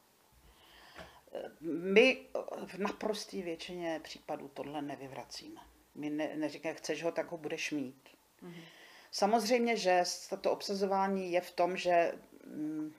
[1.62, 2.26] My
[2.66, 5.62] v naprosté většině případů tohle nevyvracíme.
[5.96, 8.10] My ne, neříkáme, chceš ho, tak ho budeš mít.
[8.44, 8.64] Mm-hmm.
[9.12, 10.04] Samozřejmě, že
[10.42, 12.14] to obsazování je v tom, že
[12.46, 12.94] mm,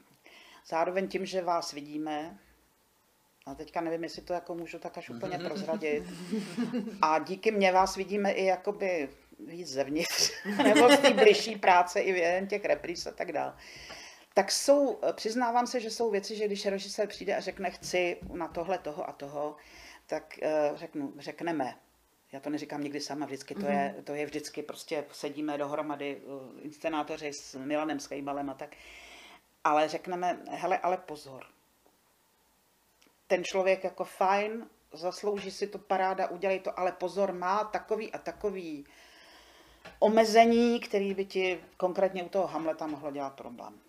[0.67, 2.39] zároveň tím, že vás vidíme,
[3.47, 6.05] a teďka nevím, jestli to jako můžu tak až úplně prozradit,
[7.03, 9.09] a díky mně vás vidíme i jakoby
[9.47, 10.33] víc zevnitř,
[10.65, 13.55] nebo z té bližší práce i v těch repríz a tak dále
[14.35, 18.49] tak jsou, přiznávám se, že jsou věci, že když režisér přijde a řekne chci na
[18.49, 19.57] tohle, toho a toho,
[20.07, 21.75] tak uh, řeknu, řekneme.
[22.33, 24.05] Já to neříkám nikdy sama, vždycky to, je, mhm.
[24.05, 28.77] to je vždycky, prostě sedíme dohromady, uh, inscenátoři s Milanem Skejbalem a tak.
[29.65, 31.45] Ale řekneme, hele, ale pozor.
[33.27, 38.19] Ten člověk jako fajn, zaslouží si to paráda, udělej to, ale pozor, má takový a
[38.19, 38.87] takový
[39.99, 43.81] omezení, který by ti konkrétně u toho Hamleta mohlo dělat problém.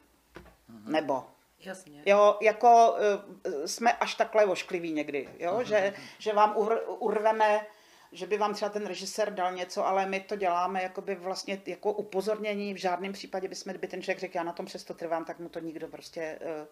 [0.70, 0.92] Mm-hmm.
[0.92, 1.26] Nebo
[1.60, 2.04] Jasně.
[2.06, 5.62] Jo, jako uh, jsme až takhle oškliví někdy, jo, mm-hmm.
[5.62, 7.66] že, že vám ur, urveme,
[8.14, 11.94] že by vám třeba ten režisér dal něco, ale my to děláme jakoby vlastně jako
[11.94, 15.40] upozornění, v žádném případě bychom, kdyby ten člověk řekl, já na tom přesto trvám, tak
[15.40, 16.68] mu to nikdo prostě uh,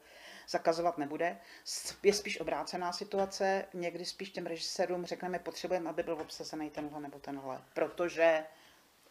[0.49, 1.37] zakazovat nebude.
[2.03, 7.19] Je spíš obrácená situace, někdy spíš těm režisérům řekneme, potřebujeme, aby byl obsazený tenhle nebo
[7.19, 8.43] tenhle, protože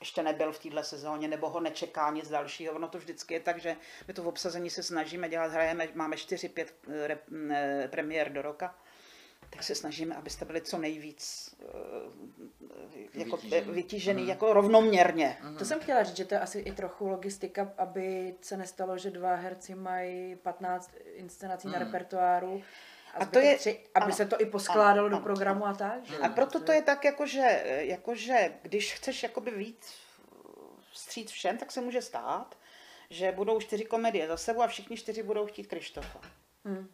[0.01, 2.75] ještě nebyl v téhle sezóně, nebo ho nečeká nic dalšího.
[2.75, 3.77] Ono to vždycky je tak, že
[4.09, 7.19] my to v obsazení se snažíme dělat, hrajeme, máme 4-5 eh,
[7.51, 8.75] eh, premiér do roka,
[9.51, 15.39] tak se snažíme, abyste byli co nejvíc uh, jako vytížený, vytížený uh jako rovnoměrně.
[15.51, 18.99] uh To jsem chtěla říct, že to je asi i trochu logistika, aby se nestalo,
[18.99, 22.63] že dva herci mají 15 inscenací uh na repertoáru
[23.15, 25.75] a, a to je, tři, aby ano, se to i poskládalo ano, do programu ano.
[25.75, 26.05] a tak.
[26.05, 26.17] Že?
[26.17, 29.95] A proto to je tak, jakože, jakože když chceš jakoby víc
[30.93, 32.59] vstříc všem, tak se může stát,
[33.11, 36.21] že budou čtyři komedie za sebou a všichni čtyři budou chtít Krištofa.
[36.65, 36.89] Hmm.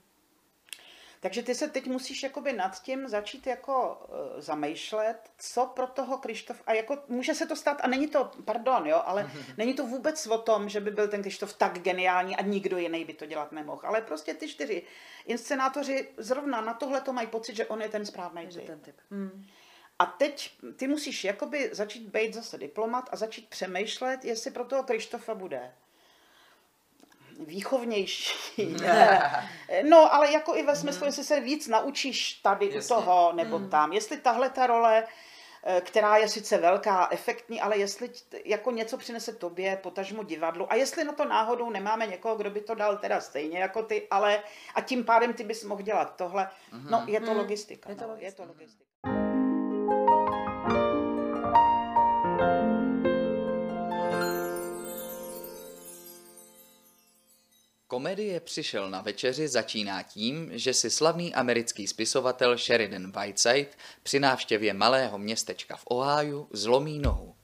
[1.26, 6.18] Takže ty se teď musíš jakoby nad tím začít jako uh, zamýšlet, co pro toho
[6.18, 9.86] Krištof, a jako může se to stát, a není to, pardon, jo, ale není to
[9.86, 13.26] vůbec o tom, že by byl ten Krištof tak geniální a nikdo jiný by to
[13.26, 14.82] dělat nemohl, ale prostě ty čtyři
[15.26, 18.66] inscenátoři zrovna na tohle to mají pocit, že on je ten správný typ.
[18.66, 18.96] Ten typ.
[19.10, 19.46] Hmm.
[19.98, 24.82] A teď ty musíš jakoby začít být zase diplomat a začít přemýšlet, jestli pro toho
[24.82, 25.72] Krištofa bude
[27.38, 28.56] výchovnější.
[29.88, 31.06] no, ale jako i ve smyslu, mhm.
[31.06, 32.96] jestli se víc naučíš tady Jasně.
[32.96, 33.70] u toho nebo mm.
[33.70, 33.92] tam.
[33.92, 35.04] Jestli tahle ta role,
[35.64, 38.10] eh, která je sice velká, efektní, ale jestli
[38.44, 42.60] jako něco přinese tobě, potažmu divadlu, a jestli na to náhodou nemáme někoho, kdo by
[42.60, 44.42] to dal teda stejně jako ty, ale
[44.74, 46.90] a tím pádem ty bys mohl dělat tohle, mm-hmm.
[46.90, 47.38] no je to mm.
[47.38, 47.90] logistika.
[47.90, 48.42] Je to, no, logistika.
[48.42, 48.86] je to logistika.
[57.96, 63.68] Komedie Přišel na večeři začíná tím, že si slavný americký spisovatel Sheridan Whiteside
[64.02, 67.34] při návštěvě malého městečka v Ohiu zlomí nohu.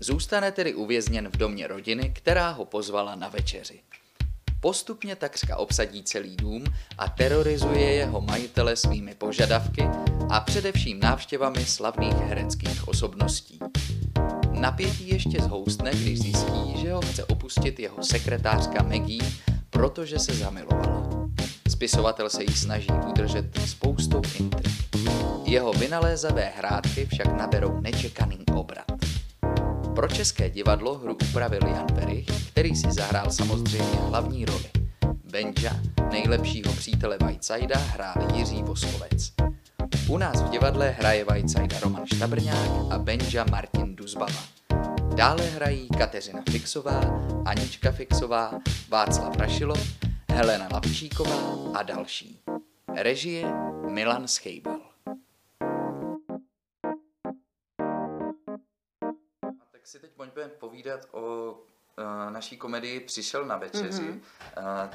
[0.00, 3.80] Zůstane tedy uvězněn v domě rodiny, která ho pozvala na večeři.
[4.60, 6.64] Postupně takřka obsadí celý dům
[6.98, 9.82] a terorizuje jeho majitele svými požadavky
[10.30, 13.58] a především návštěvami slavných hereckých osobností.
[14.52, 21.28] Napětí ještě zhoustne, když zjistí, že ho chce opustit jeho sekretářka Maggie protože se zamilovala.
[21.68, 24.78] Spisovatel se jí snaží udržet spoustou intrik.
[25.44, 28.86] Jeho vynalézavé hrádky však naberou nečekaný obrat.
[29.94, 34.70] Pro české divadlo hru upravil Jan Verich, který si zahrál samozřejmě hlavní roli.
[35.24, 39.32] Benja, nejlepšího přítele Vajcajda, hrál Jiří Voskovec.
[40.08, 44.53] U nás v divadle hraje Vajcajda Roman Štabrňák a Benja Martin Duzbava.
[45.14, 47.00] Dále hrají Kateřina Fixová,
[47.46, 49.78] Anička Fixová, Václav Rašilov,
[50.30, 52.42] Helena Lapčíková a další.
[52.94, 53.52] Režie
[53.88, 54.80] Milan Schejbal.
[59.72, 64.02] Tak si teď pojďme povídat o uh, naší komedii Přišel na večeři.
[64.02, 64.20] Mm-hmm.
[64.84, 64.90] Uh,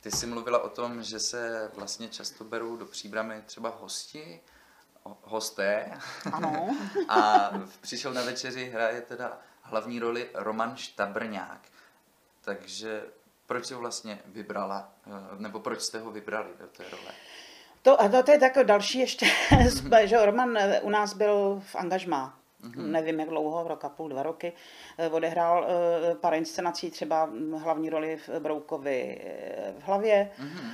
[0.00, 4.40] ty jsi mluvila o tom, že se vlastně často berou do příbramy třeba hosti,
[5.22, 5.98] hosté.
[6.32, 6.76] Ano.
[7.08, 7.50] a
[7.80, 9.38] Přišel na večeři hraje teda
[9.70, 11.60] hlavní roli Roman Štabrňák.
[12.40, 13.02] Takže
[13.46, 17.12] proč jsi ho vlastně vybrala, eh, nebo proč jste ho vybrali do té role?
[17.82, 19.26] To, a to, to je takové další ještě,
[20.04, 22.38] že Roman eh, u nás byl v angažmá.
[22.62, 22.86] Mm-hmm.
[22.86, 24.52] Nevím, jak dlouho, rok a půl, dva roky.
[24.98, 25.66] Eh, odehrál
[26.20, 29.20] pár inscenací, třeba hlavní roli v Broukovi
[29.78, 30.70] v hlavě, mm-hmm.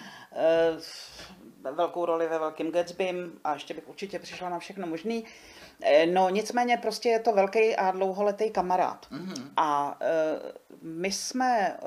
[1.75, 5.25] velkou roli ve Velkým Gatsbym a ještě bych určitě přišla na všechno možný.
[5.83, 9.07] Eh, no nicméně prostě je to velký a dlouholetý kamarád.
[9.11, 9.51] Mm-hmm.
[9.57, 10.49] A uh,
[10.83, 11.79] my jsme,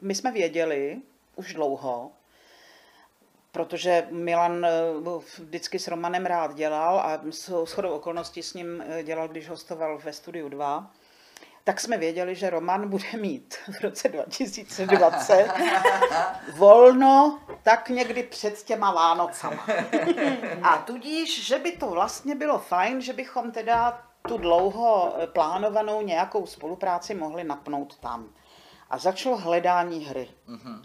[0.00, 1.00] my jsme věděli
[1.36, 2.10] už dlouho,
[3.52, 4.66] protože Milan
[5.38, 10.12] vždycky s Romanem rád dělal a s chodou okolností s ním dělal, když hostoval ve
[10.12, 10.90] Studiu 2,
[11.64, 15.48] tak jsme věděli, že Roman bude mít v roce 2020
[16.56, 19.66] volno tak někdy před těma Vánocama.
[20.62, 26.46] A tudíž, že by to vlastně bylo fajn, že bychom teda tu dlouho plánovanou nějakou
[26.46, 28.28] spolupráci mohli napnout tam.
[28.90, 30.28] A začalo hledání hry.
[30.48, 30.80] Mm-hmm.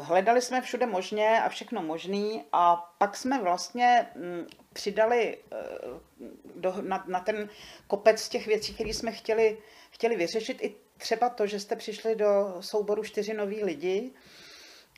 [0.00, 5.56] Hledali jsme všude možně a všechno možný a pak jsme vlastně mm, přidali eh,
[6.54, 7.48] do, na, na ten
[7.86, 9.58] kopec těch věcí, které jsme chtěli,
[9.90, 14.10] chtěli vyřešit, i třeba to, že jste přišli do souboru čtyři noví lidi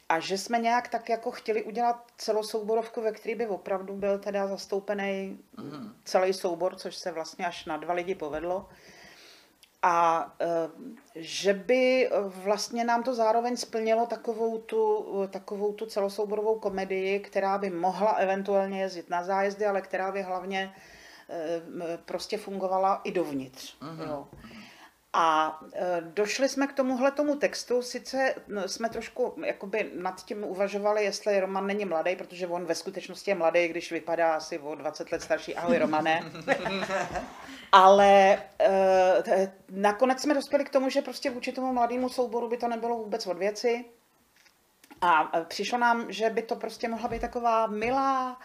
[0.08, 4.18] a že jsme nějak tak jako chtěli udělat celou souborovku, ve který by opravdu byl
[4.18, 5.94] teda zastoupený mm.
[6.04, 8.68] celý soubor, což se vlastně až na dva lidi povedlo
[9.86, 10.46] a eh,
[11.14, 17.70] že by vlastně nám to zároveň splnilo takovou tu, takovou tu celosouborovou komedii, která by
[17.70, 20.74] mohla eventuálně jezdit na zájezdy, ale která by hlavně
[21.30, 23.76] eh, prostě fungovala i dovnitř.
[23.80, 24.08] Uh-huh.
[24.08, 24.26] Jo.
[25.18, 30.44] A e, došli jsme k tomuhle tomu textu, sice no, jsme trošku jakoby nad tím
[30.44, 34.74] uvažovali, jestli Roman není mladý, protože on ve skutečnosti je mladý, když vypadá asi o
[34.74, 35.54] 20 let starší.
[35.54, 36.20] Ahoj Romane.
[37.72, 42.68] Ale e, nakonec jsme dospěli k tomu, že prostě vůči tomu mladému souboru by to
[42.68, 43.84] nebylo vůbec od věci.
[45.00, 48.40] A e, přišlo nám, že by to prostě mohla být taková milá,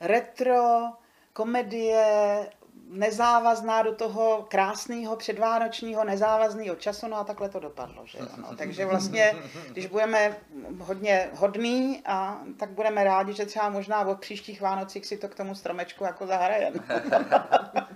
[0.00, 0.92] retro,
[1.32, 2.50] komedie
[2.88, 8.02] nezávazná do toho krásného předvánočního nezávazného času, no a takhle to dopadlo.
[8.06, 8.48] Že No.
[8.56, 9.34] Takže vlastně,
[9.72, 10.36] když budeme
[10.78, 15.34] hodně hodný, a, tak budeme rádi, že třeba možná od příštích Vánocích si to k
[15.34, 16.78] tomu stromečku jako zahrajeme.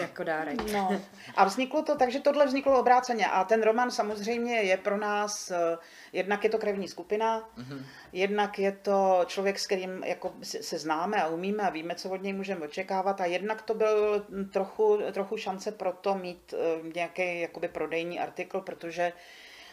[0.00, 0.72] jako dárek.
[0.72, 1.00] No.
[1.36, 3.26] A vzniklo to, takže tohle vzniklo obráceně.
[3.26, 5.78] A ten román samozřejmě je pro nás, eh,
[6.12, 7.84] jednak je to krevní skupina, mm-hmm.
[8.12, 12.22] jednak je to člověk, s kterým jako se známe a umíme a víme, co od
[12.22, 13.20] něj můžeme očekávat.
[13.20, 18.60] A jednak to byl trochu, trochu šance pro to mít eh, nějaký jakoby prodejní artikl,
[18.60, 19.12] protože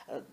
[0.10, 0.24] eh,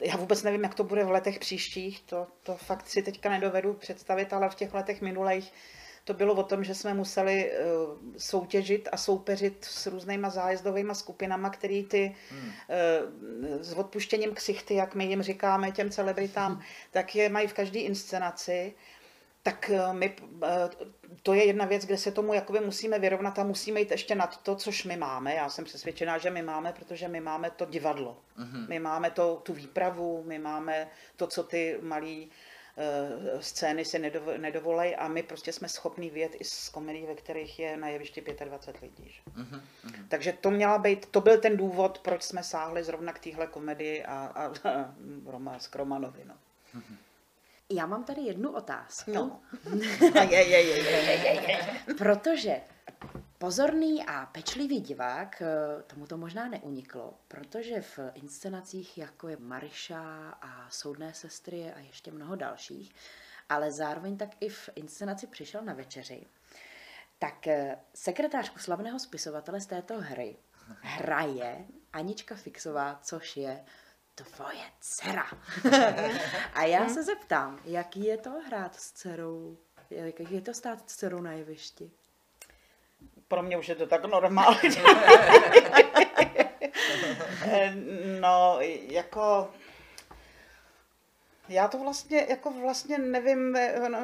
[0.00, 3.74] já vůbec nevím, jak to bude v letech příštích, to, to fakt si teďka nedovedu
[3.74, 5.52] představit, ale v těch letech minulých
[6.04, 11.50] to bylo o tom, že jsme museli uh, soutěžit a soupeřit s různýma zájezdovými skupinama,
[11.50, 12.48] který ty hmm.
[12.48, 16.62] uh, s odpuštěním ksichty, jak my jim říkáme, těm celebritám, hmm.
[16.90, 18.74] tak je mají v každé inscenaci
[19.44, 20.16] tak eh, my,
[21.22, 24.42] to je jedna věc, kde se tomu jakoby musíme vyrovnat a musíme jít ještě nad
[24.42, 25.34] to, což my máme.
[25.34, 28.16] Já jsem přesvědčená, že my máme, protože my máme to divadlo.
[28.38, 28.68] Mm-hmm.
[28.68, 32.30] My máme to, tu výpravu, my máme to, co ty malí
[33.40, 33.98] scény si
[34.38, 38.24] nedovolej a my prostě jsme schopní vědět i z komedií, ve kterých je na jevišti
[38.44, 39.10] 25 lidí.
[39.10, 39.20] Že?
[39.36, 39.60] Mm-hmm.
[40.08, 44.04] Takže to měla být, to byl ten důvod, proč jsme sáhli zrovna k téhle komedii
[44.04, 44.94] a, a, a
[45.26, 46.24] Roma z Kromanovi.
[46.24, 46.34] No.
[46.76, 46.96] Mm-hmm.
[47.70, 49.12] Já mám tady jednu otázku.
[49.12, 49.40] No.
[50.30, 51.94] je, je, je, je, je, je.
[51.98, 52.60] Protože
[53.38, 60.30] pozorný a pečlivý divák eh, tomu to možná neuniklo, protože v inscenacích jako je Mariša
[60.42, 62.94] a Soudné sestry a ještě mnoho dalších,
[63.48, 66.26] ale zároveň tak i v inscenaci přišel na večeři,
[67.18, 70.36] tak eh, sekretářku slavného spisovatele z této hry
[70.80, 73.64] hraje Anička Fixová, což je
[74.14, 75.26] tvoje dcera.
[76.54, 79.58] a já se zeptám, jaký je to hrát s dcerou,
[79.90, 81.90] jaký je to stát s dcerou na jevišti?
[83.34, 84.58] Pro mě už je to tak normální.
[88.20, 89.50] no, jako
[91.48, 93.56] já to vlastně, jako vlastně nevím,
[93.88, 93.98] no,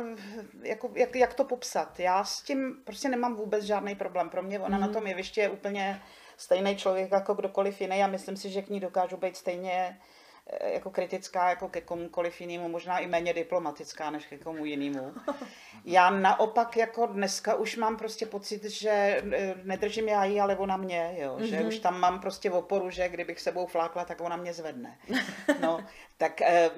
[0.62, 2.00] jako, jak, jak, to popsat.
[2.00, 4.30] Já s tím prostě nemám vůbec žádný problém.
[4.30, 4.82] Pro mě ona mm.
[4.82, 6.02] na tom jevišti je úplně
[6.36, 10.19] stejný člověk jako kdokoliv jiný a myslím si, že k ní dokážu být stejně Eh,
[10.64, 15.14] jako kritická jako ke komukoliv jinému, možná i méně diplomatická než ke komu jinému.
[15.84, 18.90] Já naopak jako dneska už mám prostě pocit, že
[19.32, 21.36] eh, nedržím já jí, ale ona mě, jo?
[21.36, 21.44] Mm-hmm.
[21.44, 21.68] že mhm.
[21.68, 24.98] už tam mám prostě oporu, že kdybych sebou flákla, tak ona mě zvedne.
[25.60, 25.84] No,
[26.18, 26.70] tak eh,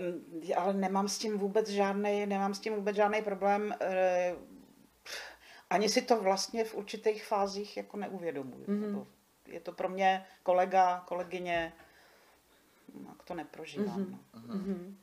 [0.56, 3.74] ale nemám s tím vůbec žádný, nemám s tím vůbec žádný problém.
[5.70, 8.64] Ani si to vlastně v určitých fázích jako neuvědomuji.
[8.64, 9.06] Mm-hmm.
[9.46, 11.72] Je to pro mě kolega, kolegyně,
[13.08, 14.04] jak to neprožívám.
[14.04, 14.18] Mm-hmm.
[14.46, 14.54] No.
[14.54, 14.94] Mm-hmm.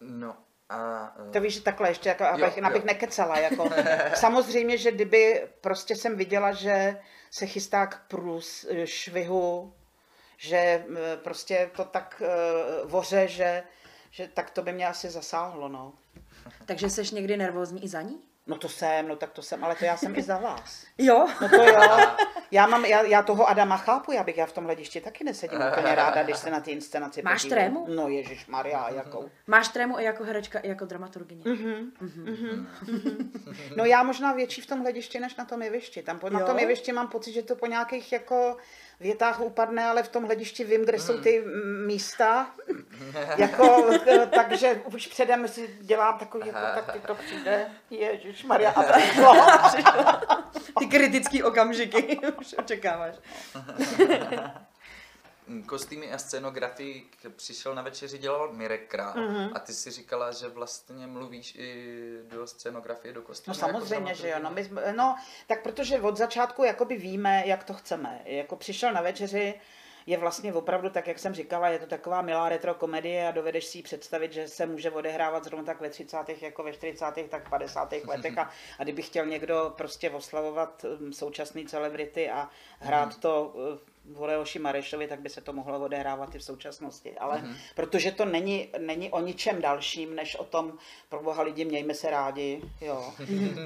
[0.00, 0.36] no
[0.68, 1.12] a...
[1.32, 2.86] To víš, že takhle ještě, jako, abych, jo, abych jo.
[2.86, 3.38] nekecala.
[3.38, 3.70] Jako.
[4.14, 6.98] Samozřejmě, že kdyby prostě jsem viděla, že
[7.30, 9.74] se chystá k průz, švihu,
[10.36, 10.84] že
[11.24, 13.62] prostě to tak uh, voře, že,
[14.10, 15.68] že tak to by mě asi zasáhlo.
[15.68, 15.92] No.
[16.66, 18.22] Takže jsi někdy nervózní i za ní?
[18.46, 20.84] No to jsem, no tak to jsem, ale to já jsem i za vás.
[20.98, 21.26] Jo?
[21.40, 21.80] No to jo.
[22.50, 25.60] Já, mám, já, já toho Adama chápu, já bych já v tom hledišti taky nesedím
[25.72, 27.58] úplně ráda, když se na ty inscenaci Máš podívám.
[27.58, 27.86] trému?
[27.88, 29.30] No Ježíš Maria, jakou.
[29.46, 31.44] Máš trému i jako herečka, i jako dramaturgině.
[31.44, 31.90] Mm-hmm.
[32.02, 32.66] Mm-hmm.
[32.84, 33.26] Mm-hmm.
[33.76, 36.02] No já možná větší v tom hledišti, než na tom jevišti.
[36.02, 38.56] Tam po, na tom jevišti mám pocit, že to po nějakých jako
[39.02, 41.44] větách upadne, ale v tom hledišti vím, kde jsou ty
[41.86, 42.50] místa.
[43.36, 47.66] jako, eh, takže už předem si dělám takový, jako, tak ty to přijde.
[47.90, 48.82] Ježíš Maria, a
[49.68, 50.02] přišlo,
[50.78, 53.14] Ty kritický okamžiky už očekáváš.
[55.66, 59.50] kostýmy a scénografii přišel na večeři dělal Mirek Král mm-hmm.
[59.54, 63.56] a ty si říkala, že vlastně mluvíš i do scénografie, do kostýmu.
[63.62, 64.36] No jako samozřejmě, jako že jo.
[64.42, 68.22] No, my, no, tak protože od začátku jakoby víme, jak to chceme.
[68.24, 69.54] Jako přišel na večeři,
[70.06, 73.64] je vlastně opravdu tak, jak jsem říkala, je to taková milá retro komedie a dovedeš
[73.64, 76.16] si ji představit, že se může odehrávat zrovna tak ve 30.
[76.40, 77.06] jako ve 40.
[77.28, 77.92] tak 50.
[78.06, 83.20] letech a, a kdyby chtěl někdo prostě oslavovat um, současné celebrity a hrát mhm.
[83.20, 83.54] to
[84.04, 87.18] uh, v Leoši Marešovi, tak by se to mohlo odehrávat i v současnosti.
[87.18, 87.56] Ale mm-hmm.
[87.74, 92.10] protože to není, není o ničem dalším, než o tom, pro boha lidi, mějme se
[92.10, 93.14] rádi, jo,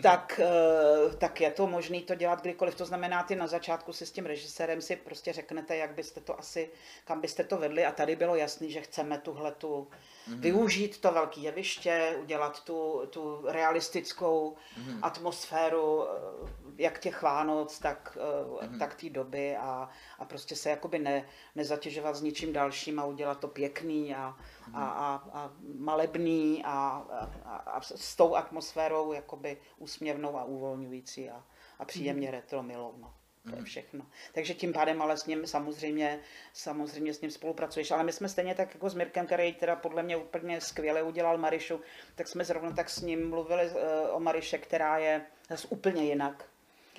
[0.03, 2.75] tak, eh, tak je to možné to dělat kdykoliv.
[2.75, 6.39] To znamená, ty na začátku si s tím režisérem si prostě řeknete, jak byste to
[6.39, 6.71] asi,
[7.05, 9.89] kam byste to vedli a tady bylo jasný, že chceme tuhle tu,
[10.29, 10.41] mm-hmm.
[10.41, 14.99] využít to velké jeviště, udělat tu, tu realistickou mm-hmm.
[15.03, 18.79] atmosféru, eh, jak těch Vánoc, tak, mm-hmm.
[18.79, 23.41] tak té doby a, a prostě se jakoby ne, nezatěžovat s ničím dalším a udělat
[23.41, 24.79] to pěkný a, mm-hmm.
[24.79, 27.05] a, a, a malebný a,
[27.45, 31.45] a, a s tou atmosférou jakoby úsměvnou a uvolňující a,
[31.79, 32.33] a příjemně mm-hmm.
[32.33, 32.95] retro milou.
[32.99, 33.15] No.
[33.47, 33.65] To je mhm.
[33.65, 34.07] všechno.
[34.33, 36.21] Takže tím pádem ale s ním samozřejmě,
[36.53, 37.91] samozřejmě s ním spolupracuješ.
[37.91, 41.39] Ale my jsme stejně tak jako s Mirkem, který teda podle mě úplně skvěle udělal
[41.39, 41.81] Marišu,
[42.15, 43.79] tak jsme zrovna tak s ním mluvili uh,
[44.11, 46.45] o Mariše, která je zase úplně jinak.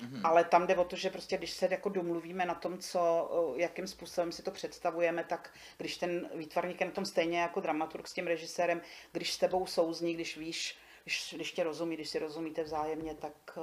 [0.00, 0.20] Mm-hmm.
[0.24, 3.86] Ale tam jde o to, že prostě když se jako domluvíme na tom, co, jakým
[3.86, 8.12] způsobem si to představujeme, tak když ten výtvarník je na tom stejně jako dramaturg s
[8.12, 8.80] tím režisérem,
[9.12, 13.58] když s tebou souzní, když víš, když, když tě rozumí, když si rozumíte vzájemně, tak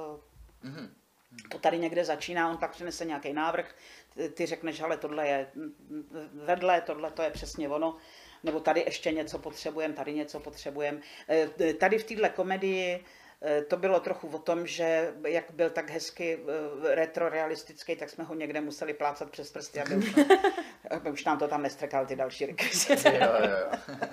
[0.63, 0.89] mm-hmm
[1.49, 3.75] to tady někde začíná, on pak přinese nějaký návrh,
[4.33, 5.51] ty řekneš, ale tohle je
[6.33, 7.97] vedle, tohle to je přesně ono,
[8.43, 11.01] nebo tady ještě něco potřebujeme, tady něco potřebujeme.
[11.29, 13.05] Eh, tady v této komedii
[13.67, 18.35] to bylo trochu o tom, že jak byl tak hezky eh, retrorealistický, tak jsme ho
[18.35, 20.15] někde museli plácat přes prsty, aby už,
[20.89, 23.07] aby už nám to tam nestrekal ty další rekvizity.
[23.07, 23.95] Jo, jo.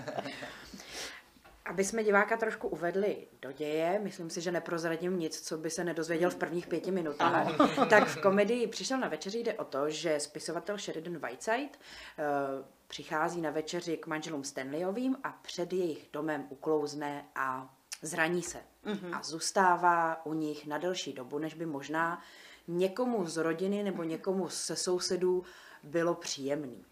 [1.65, 5.85] Aby jsme diváka trošku uvedli do děje, myslím si, že neprozradím nic, co by se
[5.85, 7.47] nedozvěděl v prvních pěti minutách,
[7.91, 13.41] tak v komedii Přišel na večeři jde o to, že spisovatel Sheridan Whiteside uh, přichází
[13.41, 18.63] na večeři k manželům Stanleyovým a před jejich domem uklouzne a zraní se.
[18.85, 19.19] Mm-hmm.
[19.19, 22.23] A zůstává u nich na delší dobu, než by možná
[22.69, 25.45] někomu z rodiny nebo někomu ze sousedů
[25.83, 26.85] bylo příjemný.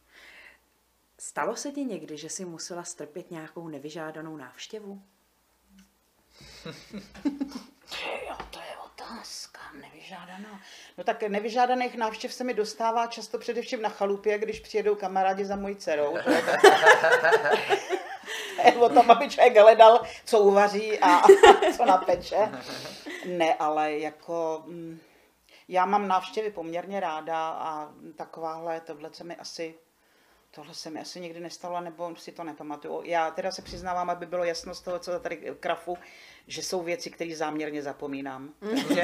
[1.19, 5.03] Stalo se ti někdy, že jsi musela strpět nějakou nevyžádanou návštěvu?
[8.29, 10.61] jo, to je otázka, nevyžádaná.
[10.99, 15.57] No tak nevyžádaných návštěv se mi dostává často především na chalupě, když přijedou kamarádi za
[15.57, 16.17] mojí dcerou.
[18.81, 21.23] o tom, aby člověk hledal, co uvaří a
[21.77, 22.53] co napeče.
[23.27, 24.63] Ne, ale jako...
[24.67, 24.99] Mm,
[25.69, 29.75] já mám návštěvy poměrně ráda a takováhle, tohle se mi asi
[30.53, 33.03] Tohle se mi asi nikdy nestalo, nebo si to nepamatuju.
[33.05, 35.99] Já teda se přiznávám, aby bylo jasno z toho, co tady krafu,
[36.47, 38.53] že jsou věci, které záměrně zapomínám.
[38.61, 39.03] Takže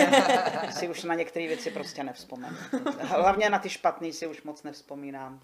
[0.71, 2.57] si už na některé věci prostě nevzpomenu.
[3.01, 5.41] Hlavně na ty špatné si už moc nevzpomínám.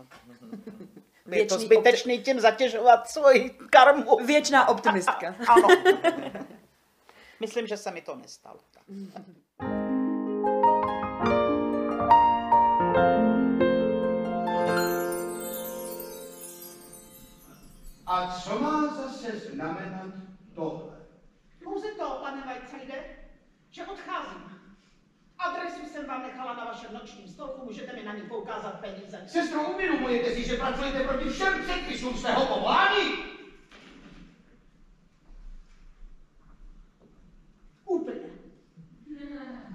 [1.33, 4.17] Je to zbytečný tím zatěžovat svoji karmu.
[4.27, 5.35] Věčná optimistka.
[5.49, 5.69] ano.
[7.41, 8.59] Myslím, že se mi to nestalo.
[18.07, 20.13] A co má zase znamenat
[20.55, 20.97] tohle?
[21.65, 23.05] Pouze to, pane Weizsäide,
[23.71, 24.62] že odcházím.
[25.43, 29.25] Adresu jsem vám nechala na vašem nočním stolku, můžete mi na ní poukázat peníze.
[29.27, 33.33] Sestro, uvědomujete si, že pracujete proti všem předpisům svého povolání?
[37.85, 38.29] Úplně.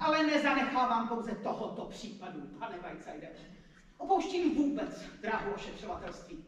[0.00, 3.28] Ale nezanechávám pouze tohoto případu, pane Weizsäide.
[3.98, 6.44] Opouštím vůbec dráhu ošetřovatelství.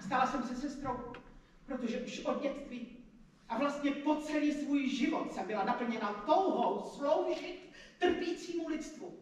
[0.00, 1.12] Stala jsem se sestrou,
[1.66, 3.01] protože už od dětství
[3.52, 9.18] a vlastně po celý svůj život jsem byla naplněna touhou sloužit trpícímu lidstvu.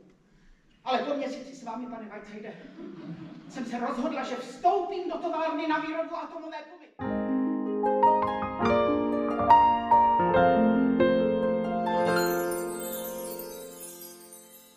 [0.85, 2.53] Ale po měsíci s vámi, pane Weizsäde,
[3.49, 6.87] jsem se rozhodla, že vstoupím do továrny na výrobu atomové gumy.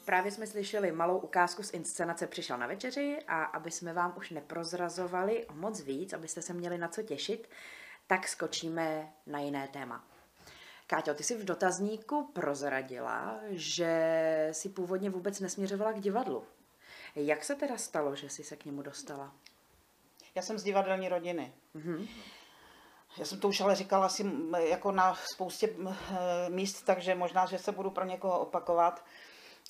[0.06, 4.30] Právě jsme slyšeli malou ukázku z inscenace Přišel na večeři a aby jsme vám už
[4.30, 7.50] neprozrazovali moc víc, abyste se měli na co těšit,
[8.14, 10.04] tak skočíme na jiné téma.
[10.88, 16.44] Káťo, ty jsi v dotazníku prozradila, že si původně vůbec nesměřovala k divadlu.
[17.16, 19.36] Jak se teda stalo, že jsi se k němu dostala?
[20.36, 21.54] Já jsem z divadelní rodiny.
[21.76, 22.08] Mm-hmm.
[23.18, 25.76] Já jsem to už ale říkala asi jako na spoustě
[26.50, 29.06] míst, takže možná, že se budu pro někoho opakovat.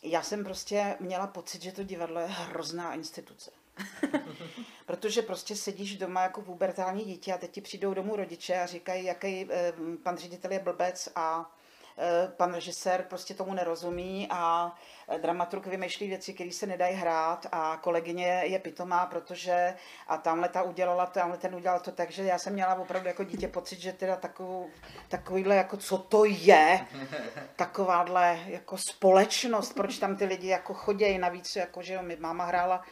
[0.02, 3.52] Já jsem prostě měla pocit, že to divadlo je hrozná instituce.
[4.86, 9.06] Protože prostě sedíš doma jako pubertální dítě a teď ti přijdou domů rodiče a říkají,
[9.06, 11.52] jaký eh, pan ředitel je blbec a
[11.98, 14.76] eh, pan režisér prostě tomu nerozumí a
[15.22, 19.74] dramaturg vymýšlí věci, které se nedají hrát a kolegyně je pitomá, protože
[20.08, 23.48] a tamhle ta udělala, tamhle ten udělal to, takže já jsem měla opravdu jako dítě
[23.48, 24.70] pocit, že teda takovou,
[25.10, 26.88] takovýhle jako co to je,
[27.56, 32.46] takováhle jako společnost, proč tam ty lidi jako chodějí, navíc jako, že jo, my máma
[32.46, 32.84] hrála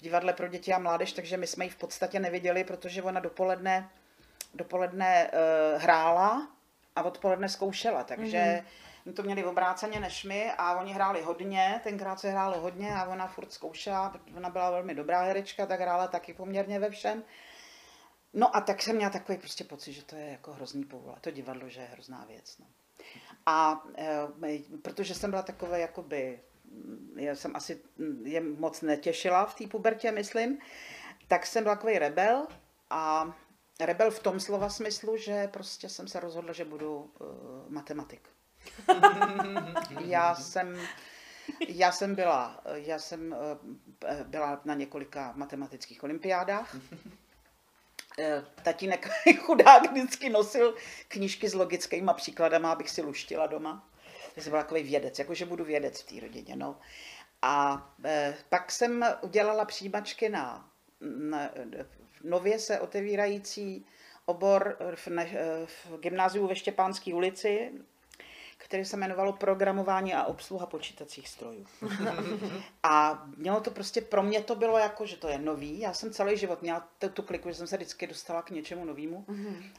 [0.00, 3.20] v divadle pro děti a mládež, takže my jsme ji v podstatě neviděli, protože ona
[3.20, 3.90] dopoledne,
[4.54, 6.48] dopoledne uh, hrála
[6.96, 8.64] a odpoledne zkoušela, takže
[9.06, 9.14] mm-hmm.
[9.14, 13.26] to měli obráceně než my a oni hráli hodně, tenkrát se hrálo hodně a ona
[13.26, 17.22] furt zkoušela, ona byla velmi dobrá herečka, tak hrála taky poměrně ve všem.
[18.34, 21.30] No a tak jsem měla takový prostě pocit, že to je jako hrozný povol, to
[21.30, 22.58] divadlo, že je hrozná věc.
[22.58, 22.66] No.
[23.46, 26.40] A e, protože jsem byla takové jakoby
[27.16, 27.80] já jsem asi
[28.22, 30.58] je moc netěšila v té pubertě, myslím,
[31.28, 32.46] tak jsem byl takový rebel
[32.90, 33.34] a
[33.80, 37.28] rebel v tom slova smyslu, že prostě jsem se rozhodla, že budu uh,
[37.68, 38.28] matematik.
[40.00, 40.80] já jsem
[41.68, 46.76] já jsem byla, já jsem uh, byla na několika matematických olympiádách.
[48.18, 49.08] Eh, tatínek
[49.38, 50.74] chudák vždycky nosil
[51.08, 53.89] knížky s logickými příkladama, abych si luštila doma
[54.36, 56.56] že jsem byla takový vědec, jakože budu vědec v té rodině.
[56.56, 56.76] No.
[57.42, 60.70] A e, pak jsem udělala přijímačky na,
[61.00, 61.50] na
[62.24, 63.86] nově se otevírající
[64.24, 67.72] obor v, ne, e, v gymnáziu ve Štěpánské ulici,
[68.56, 71.66] který se jmenovalo Programování a obsluha počítacích strojů.
[72.82, 75.80] a mělo to prostě, pro mě to bylo jako, že to je nový.
[75.80, 78.84] Já jsem celý život měla tu, tu kliku, že jsem se vždycky dostala k něčemu
[78.84, 79.24] novému.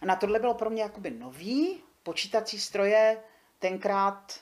[0.02, 1.84] A na tohle bylo pro mě jakoby nový.
[2.04, 3.18] Počítací stroje
[3.62, 4.39] tenkrát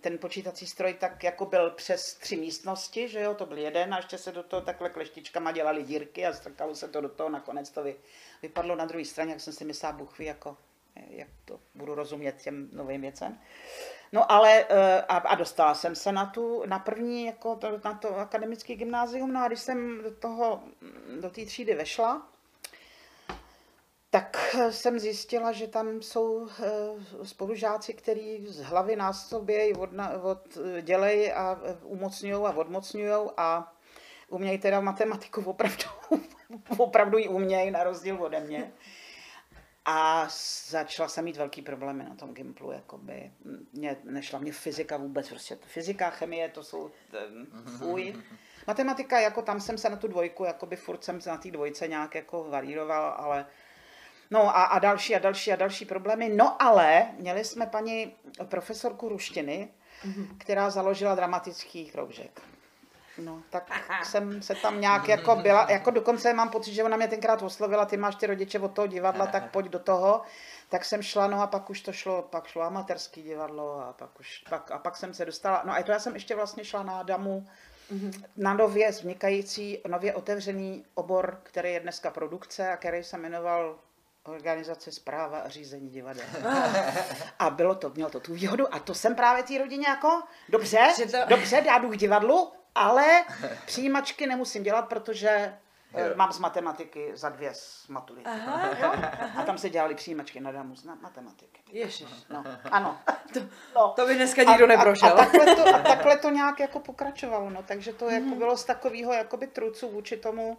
[0.00, 3.96] ten počítací stroj tak jako byl přes tři místnosti, že jo, to byl jeden a
[3.96, 7.70] ještě se do toho takhle kleštičkama dělali dírky a strkalo se to do toho, nakonec
[7.70, 7.96] to vy,
[8.42, 10.56] vypadlo na druhé straně, jak jsem si myslela, buchví, jako,
[11.08, 13.38] jak to budu rozumět těm novým věcem.
[14.12, 17.94] No ale eh, a, a dostala jsem se na tu, na první, jako to, na
[17.94, 20.62] to akademický gymnázium, no a když jsem do toho,
[21.20, 22.28] do té třídy vešla,
[24.70, 29.90] jsem zjistila, že tam jsou eh, spolužáci, kteří z hlavy nás sobě od,
[30.22, 33.72] od, dělej a eh, umocňují a odmocňují a
[34.28, 35.84] umějí teda matematiku opravdu,
[36.78, 38.72] opravdu ji umějí, na rozdíl ode mě.
[39.88, 40.28] A
[40.68, 43.32] začala jsem mít velký problémy na tom Gimplu, jakoby.
[43.72, 46.90] Mě, nešla mě fyzika vůbec, prostě fyzika, chemie, to jsou
[47.78, 48.22] fuj.
[48.66, 51.88] Matematika, jako tam jsem se na tu dvojku, jakoby furt jsem se na té dvojce
[51.88, 53.46] nějak jako varíroval, ale
[54.30, 56.28] No a, a další a další a další problémy.
[56.28, 58.14] No ale měli jsme paní
[58.44, 59.68] profesorku ruštiny,
[60.04, 60.28] mm-hmm.
[60.38, 62.40] která založila dramatický kroužek.
[63.18, 63.70] No, tak
[64.04, 67.84] jsem se tam nějak jako byla, jako dokonce mám pocit, že ona mě tenkrát oslovila,
[67.84, 70.22] ty máš ty rodiče od toho divadla, tak pojď do toho.
[70.68, 74.20] Tak jsem šla, no a pak už to šlo, pak šlo amatérský divadlo a pak
[74.20, 76.82] už, pak, a pak jsem se dostala, no a to já jsem ještě vlastně šla
[76.82, 77.46] na Adamu,
[78.36, 83.78] na nově vznikající, nově otevřený obor, který je dneska produkce a který se jmenoval
[84.28, 86.24] organizace zpráva a řízení divadel.
[87.38, 90.78] A bylo to, mělo to tu výhodu a to jsem právě té rodině jako, dobře,
[91.10, 93.24] to- dobře, já jdu k divadlu, ale
[93.66, 95.28] přijímačky nemusím dělat, protože
[95.94, 98.30] eh, mám z matematiky za dvě z maturity.
[98.80, 98.92] Jo?
[99.38, 101.60] A tam se dělali přijímačky na damu z na- matematiky.
[101.72, 102.08] Ježiš.
[102.30, 102.98] No, ano.
[103.74, 103.92] No.
[103.96, 105.08] To by dneska nikdo neprošel.
[105.08, 108.56] A, a, takhle to, a takhle to nějak jako pokračovalo, no, takže to jako bylo
[108.56, 110.58] z takového jakoby trucu vůči tomu,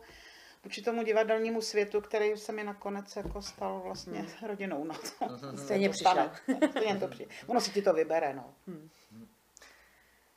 [0.68, 4.84] vůči tomu divadelnímu světu, který se mi nakonec jako stal vlastně rodinou.
[4.84, 4.96] No.
[5.58, 6.12] Stejně to přišel.
[6.12, 6.32] stane.
[6.70, 7.36] Stejně to přijde.
[7.48, 8.56] Ono si ti to vybere, no.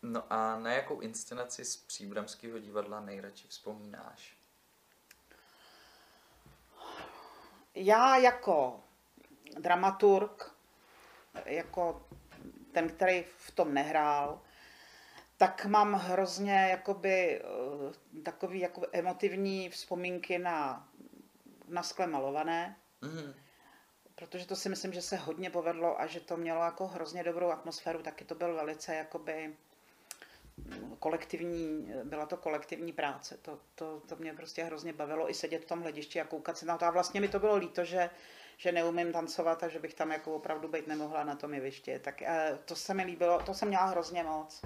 [0.03, 4.37] No a na jakou inscenaci z Příbramského divadla nejradši vzpomínáš?
[7.74, 8.81] Já jako
[9.59, 10.55] dramaturg,
[11.45, 12.07] jako
[12.72, 14.41] ten, který v tom nehrál,
[15.41, 20.88] tak mám hrozně jakoby, eh, takový jako emotivní vzpomínky na,
[21.68, 23.34] na skle malované, Mhm.
[24.14, 27.51] protože to si myslím, že se hodně povedlo a že to mělo jako hrozně dobrou
[27.51, 29.57] atmosféru, taky to byl velice jakoby
[30.57, 35.62] mm, kolektivní, byla to kolektivní práce, to, to, to mě prostě hrozně bavilo i sedět
[35.62, 36.84] v tom hledišti a koukat se na to.
[36.84, 38.11] A vlastně mi to bylo líto, že,
[38.57, 42.22] že neumím tancovat a že bych tam jako opravdu být nemohla na tom jevišti, tak
[42.22, 44.62] eh, to se mi líbilo, to jsem měla hrozně moc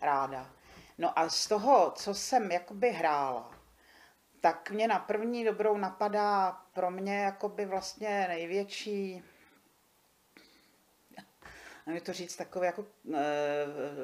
[0.00, 0.50] ráda.
[0.98, 3.50] No a z toho, co jsem jakoby hrála,
[4.40, 9.22] tak mě na první dobrou napadá pro mě jakoby vlastně největší,
[11.86, 13.26] nevím to říct, takový jako e,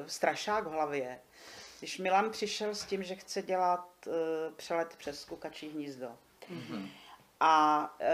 [0.07, 1.19] strašák v hlavě.
[1.79, 4.11] Když Milan přišel s tím, že chce dělat e,
[4.51, 6.17] přelet přes kukačí hnízdo.
[7.39, 8.11] A e,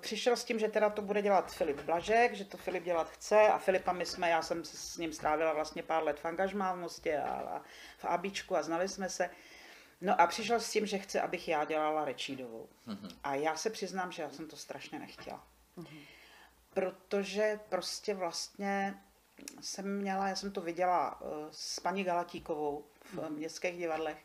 [0.00, 3.48] přišel s tím, že teda to bude dělat Filip Blažek, že to Filip dělat chce
[3.48, 6.72] a Filipa my jsme, já jsem se s ním strávila vlastně pár let v angažmá
[6.72, 7.62] v Mostě a, a
[7.98, 9.30] v Abíčku a znali jsme se.
[10.00, 12.68] No a přišel s tím, že chce, abych já dělala Rečídovou.
[13.24, 15.46] A já se přiznám, že já jsem to strašně nechtěla.
[16.74, 18.94] Protože prostě vlastně
[19.60, 24.18] jsem měla, já jsem to viděla eh, s paní Galatíkovou v městských divadlech.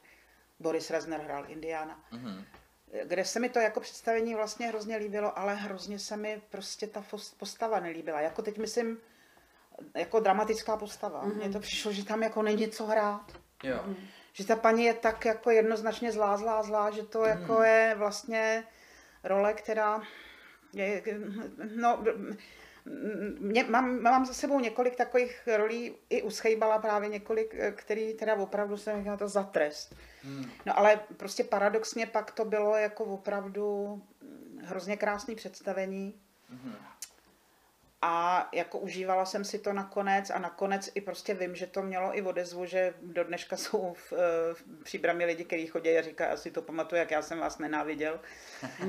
[0.59, 2.45] Boris Rezner hrál Indiana Mhm.
[3.03, 7.03] Kde se mi to jako představení vlastně hrozně líbilo, ale hrozně se mi prostě ta
[7.37, 8.21] postava nelíbila.
[8.21, 8.97] Jako teď myslím,
[9.95, 11.25] jako dramatická postava.
[11.25, 11.35] Mm-hmm.
[11.35, 13.31] Mně to přišlo, že tam jako není co hrát.
[13.63, 13.85] Jo.
[14.33, 18.63] Že ta paní je tak jako jednoznačně zlá, zlá, zlá, že to jako je vlastně
[19.23, 20.01] role, která
[20.73, 21.03] je,
[21.75, 22.03] no,
[23.39, 28.13] mě, mám, mám za sebou několik takových rolí, i u Schejbala právě několik, eh, který
[28.13, 29.95] teda opravdu jsem říkala to za trest.
[30.65, 36.19] No ale prostě paradoxně pak to bylo jako opravdu mm, hrozně krásný představení.
[38.03, 42.17] A jako užívala jsem si to nakonec a nakonec i prostě vím, že to mělo
[42.17, 46.31] i odezvu, že do dneška jsou v, eh, v příbrami lidi, kteří chodí a říkají,
[46.31, 48.19] asi to pamatuju, jak já jsem vás nenáviděl.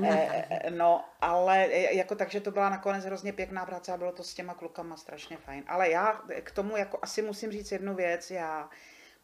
[0.05, 4.33] Eh, no, ale jako takže to byla nakonec hrozně pěkná práce a bylo to s
[4.33, 5.63] těma klukama strašně fajn.
[5.67, 8.69] Ale já k tomu jako asi musím říct jednu věc, já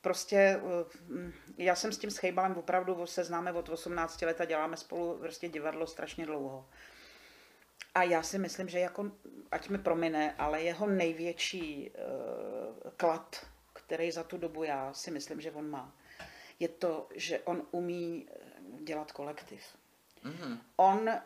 [0.02, 0.62] prostě,
[1.58, 5.50] já jsem s tím Schejbalem opravdu se známe od 18 let a děláme spolu prostě
[5.50, 6.66] divadlo strašně dlouho.
[7.96, 9.12] A já si myslím, že jako,
[9.52, 15.42] ať mi promine, ale jeho největší uh, klad, který za tu dobu já si myslím,
[15.42, 15.96] že on má,
[16.60, 19.62] je to, že on umí eh, dělat kolektiv.
[20.24, 20.60] Mhm.
[20.76, 21.22] On, eh,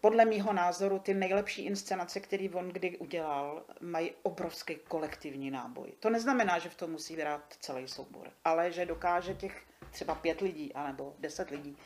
[0.00, 5.92] podle mýho názoru, ty nejlepší inscenace, které on kdy udělal, mají obrovský kolektivní náboj.
[6.00, 10.40] To neznamená, že v tom musí hrát celý soubor, ale že dokáže těch třeba pět
[10.40, 11.76] lidí, anebo deset lidí,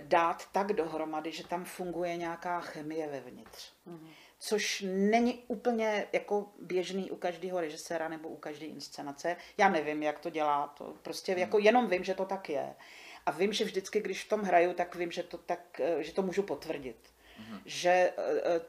[0.00, 3.72] dát tak dohromady, že tam funguje nějaká chemie vevnitř.
[4.38, 9.36] Což není úplně jako běžný u každého režiséra nebo u každé inscenace.
[9.58, 12.74] Já nevím, jak to dělá, to prostě jako jenom vím, že to tak je.
[13.26, 16.12] A vím, že vždycky, když v tom hraju, tak vím, že to, tak, eh, že
[16.12, 16.96] to můžu potvrdit.
[17.64, 18.12] Že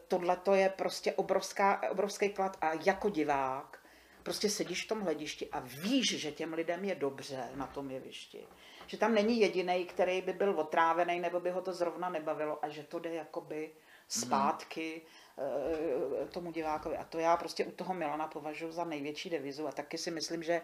[0.08, 3.82] tohle to je prostě obrovská, obrovský klad a jako divák
[4.24, 8.48] prostě sedíš v tom hledišti a víš, že těm lidem je dobře na tom jevišti.
[8.92, 12.70] Že tam není jediný, který by byl otrávený nebo by ho to zrovna nebavilo a
[12.70, 13.72] že to jde jakoby
[14.08, 15.02] zpátky
[15.38, 16.98] eh, tomu divákovi.
[16.98, 20.44] A to já prostě u toho Milana považuji za největší devizu a taky si myslím,
[20.44, 20.62] že,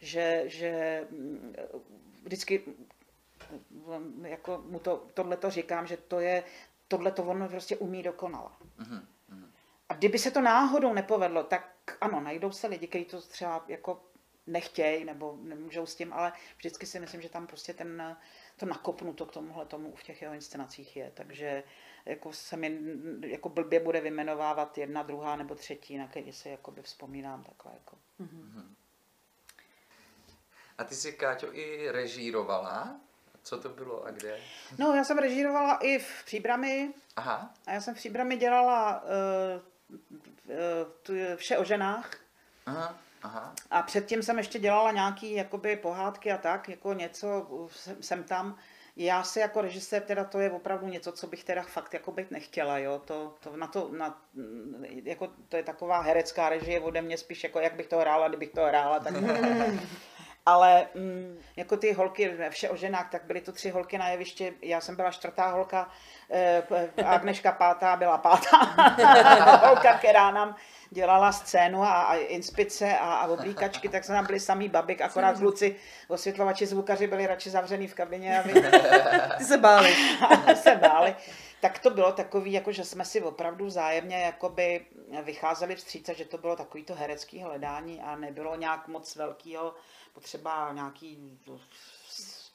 [0.00, 1.54] že, že mm,
[2.22, 2.64] vždycky
[3.70, 6.44] mm, jako mu to, tohle to říkám, že to je,
[6.88, 8.50] tohle to on prostě umí dokonale.
[9.88, 14.00] A kdyby se to náhodou nepovedlo, tak ano, najdou se lidi, kteří to třeba jako
[14.46, 18.16] nechtějí nebo nemůžou s tím, ale vždycky si myslím, že tam prostě ten,
[18.56, 21.12] to nakopnuto k tomuhle tomu v těch jeho inscenacích je.
[21.14, 21.62] Takže
[22.04, 22.80] jako se mi
[23.26, 27.72] jako blbě bude vymenovávat jedna, druhá nebo třetí, na který si jakoby vzpomínám takhle.
[27.74, 27.98] Jako.
[30.78, 33.00] A ty jsi, Káťo, i režírovala?
[33.42, 34.40] Co to bylo a kde?
[34.78, 39.10] No, já jsem režírovala i v Příbrami Aha, a já jsem v Příbrami dělala uh,
[40.50, 40.56] uh,
[41.02, 42.10] tu vše o ženách.
[42.66, 43.54] aha, aha.
[43.70, 48.56] A předtím jsem ještě dělala nějaký jakoby pohádky a tak, jako něco jsem, jsem tam.
[48.96, 52.30] Já si jako režisér, teda to je opravdu něco, co bych teda fakt jako být
[52.30, 54.22] nechtěla, jo, to, to, na to, na,
[55.04, 58.50] jako, to je taková herecká režie ode mě spíš jako jak bych to hrála, kdybych
[58.50, 59.14] to hrála, tak
[60.46, 64.52] ale mm, jako ty holky, vše o ženách, tak byly to tři holky na jeviště,
[64.62, 65.88] já jsem byla čtvrtá holka,
[66.30, 66.62] eh,
[67.04, 68.56] Agneška pátá byla pátá
[69.66, 70.56] holka, která nám
[70.90, 75.38] dělala scénu a, a inspice a, a oblíkačky, tak jsme tam byli samý babik, akorát
[75.38, 75.76] kluci,
[76.08, 78.52] osvětlovači, zvukaři byli radši zavřený v kabině, aby
[79.38, 79.94] Ty se báli.
[80.54, 81.14] se báli.
[81.66, 84.86] Tak to bylo takový, jako že jsme si opravdu vzájemně jakoby
[85.22, 89.74] vycházeli vstříce, že to bylo takový to herecký hledání a nebylo nějak moc velkýho
[90.12, 91.38] potřeba nějaký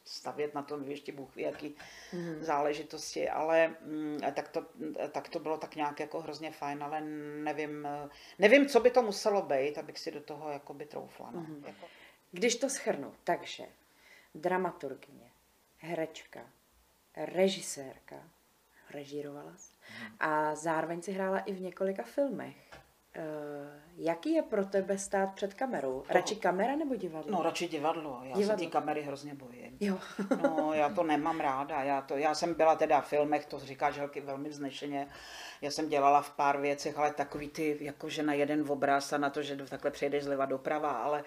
[0.06, 1.76] stavět na tom ještě Bůh ví, jaký
[2.14, 2.44] mm.
[2.44, 4.66] záležitosti, ale mm, tak, to,
[5.12, 7.02] tak to bylo tak nějak jako hrozně fajn, ale
[7.44, 7.88] nevím,
[8.40, 11.32] nevím, co by to muselo být, abych si do toho jakoby troufla.
[11.32, 11.40] No.
[11.40, 11.64] Mm.
[11.68, 11.86] Jako.
[12.32, 13.64] Když to schrnu, takže
[14.36, 15.32] dramaturgyně,
[15.78, 16.50] herečka,
[17.18, 18.24] režisérka,
[18.92, 19.74] režírovala jsi,
[20.20, 22.56] a zároveň si hrála i v několika filmech.
[23.18, 26.04] Uh, jaký je pro tebe stát před kamerou?
[26.10, 27.32] Radši kamera nebo divadlo?
[27.32, 28.58] No radši divadlo, já divadlo.
[28.58, 29.78] se té kamery hrozně bojím.
[29.80, 30.00] Jo.
[30.42, 33.92] no já to nemám ráda, já, to, já jsem byla teda v filmech, to říká
[33.92, 35.08] želky velmi vznešeně,
[35.62, 39.30] já jsem dělala v pár věcech, ale takový ty, jakože na jeden obraz a na
[39.30, 41.24] to, že takhle přejdeš zleva doprava, ale,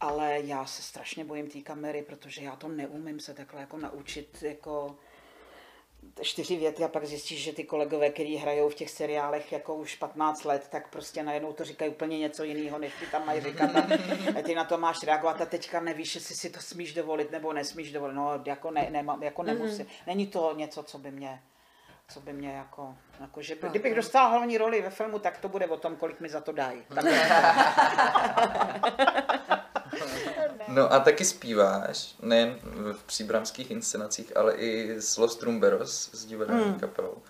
[0.00, 4.42] ale já se strašně bojím té kamery, protože já to neumím se takhle jako naučit,
[4.42, 4.96] jako
[6.22, 9.94] čtyři věty a pak zjistíš, že ty kolegové, kteří hrajou v těch seriálech jako už
[9.94, 13.70] 15 let, tak prostě najednou to říkají úplně něco jiného, než ty tam mají říkat
[14.38, 17.52] a ty na to máš reagovat a teďka nevíš, jestli si to smíš dovolit nebo
[17.52, 18.14] nesmíš dovolit.
[18.14, 19.86] No, jako, ne, ne, jako nemusí.
[20.06, 21.42] Není to něco, co by mě
[22.10, 25.48] co by mě jako, jako že by, kdybych dostala hlavní roli ve filmu, tak to
[25.48, 26.82] bude o tom, kolik mi za to dají.
[30.68, 32.58] No a taky zpíváš, nejen
[32.92, 36.80] v příbramských inscenacích, ale i s Los Trumberos, s divadelní hmm.
[36.80, 37.22] kapelou.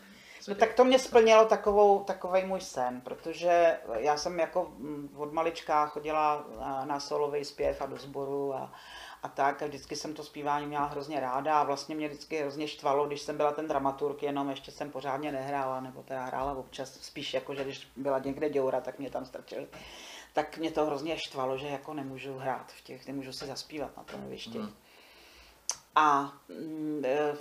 [0.48, 4.72] No tak to mě splnilo takovou, takovej můj sen, protože já jsem jako
[5.16, 6.46] od malička chodila
[6.84, 8.72] na solový zpěv a do sboru a,
[9.22, 12.68] a tak a vždycky jsem to zpívání měla hrozně ráda a vlastně mě vždycky hrozně
[12.68, 16.92] štvalo, když jsem byla ten dramaturg, jenom ještě jsem pořádně nehrála, nebo teda hrála občas
[17.00, 19.66] spíš jako, že když byla někde děura, tak mě tam strčili
[20.38, 24.02] tak mě to hrozně štvalo, že jako nemůžu hrát v těch, nemůžu si zaspívat na
[24.02, 24.58] tom jevišti.
[24.58, 24.70] Mm.
[25.94, 26.32] A
[27.04, 27.34] e,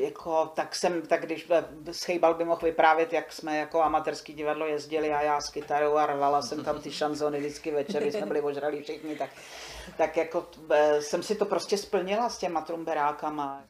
[0.00, 1.48] jako, tak jsem, tak když
[1.92, 6.06] Schejbal by mohl vyprávět, jak jsme jako amatérský divadlo jezdili a já s kytarou a
[6.06, 9.30] rvala jsem tam ty šanzony vždycky večer, jsme byli ožralí všichni, tak,
[9.96, 13.64] tak jako e, jsem si to prostě splnila s těma trumberákama.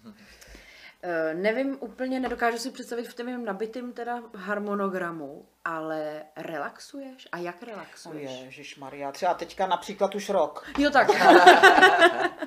[1.05, 7.29] Uh, nevím úplně, nedokážu si představit v tvém nabitým teda harmonogramu, ale relaxuješ?
[7.33, 8.31] A jak relaxuješ?
[8.31, 10.67] Ježíš Maria, třeba teďka například už rok.
[10.79, 11.09] Jo tak.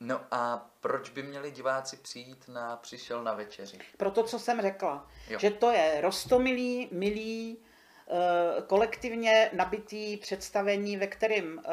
[0.00, 3.78] no a proč by měli diváci přijít na Přišel na večeři?
[3.96, 5.08] Proto, co jsem řekla.
[5.28, 5.38] Jo.
[5.38, 7.56] Že to je rostomilý, milý,
[8.06, 11.64] uh, kolektivně nabitý představení, ve kterém uh,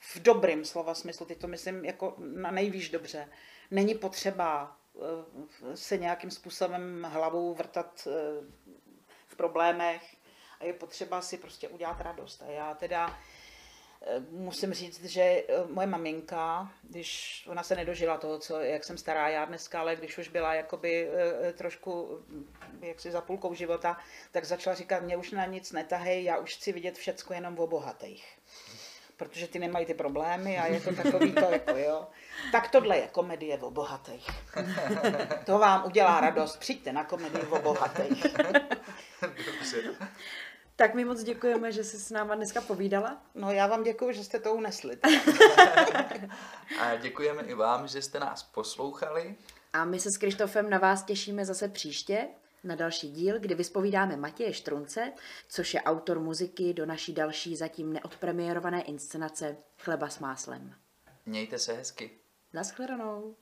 [0.00, 3.28] v dobrým slova smyslu, teď to myslím jako na nejvíc dobře,
[3.70, 8.44] není potřeba eh, se nějakým způsobem hlavou vrtat eh,
[9.26, 10.16] v problémech
[10.60, 12.42] a je potřeba si prostě udělat radost.
[12.42, 13.18] A já teda
[14.02, 19.28] eh, musím říct, že moje maminka, když ona se nedožila toho, co, jak jsem stará
[19.28, 21.10] já dneska, ale když už byla jakoby
[21.54, 22.20] trošku
[22.80, 23.98] jaksi za půlkou života,
[24.32, 27.66] tak začala říkat, mě už na nic netahej, já už chci vidět všecko jenom o
[27.66, 28.38] bohatých
[29.16, 32.06] protože ty nemají ty problémy a je to takový to, jako jo.
[32.52, 34.26] Tak tohle je komedie o bohatých.
[35.44, 36.56] To vám udělá radost.
[36.56, 38.26] Přijďte na komedii o bohatých.
[40.76, 43.22] Tak my moc děkujeme, že jsi s náma dneska povídala.
[43.34, 44.98] No já vám děkuji, že jste to unesli.
[46.80, 49.34] a děkujeme i vám, že jste nás poslouchali.
[49.72, 52.28] A my se s Krištofem na vás těšíme zase příště
[52.64, 55.12] na další díl, kdy vyspovídáme Matěje Štrunce,
[55.48, 60.74] což je autor muziky do naší další zatím neodpremiérované inscenace Chleba s máslem.
[61.26, 62.10] Mějte se hezky.
[62.52, 63.34] Naschledanou.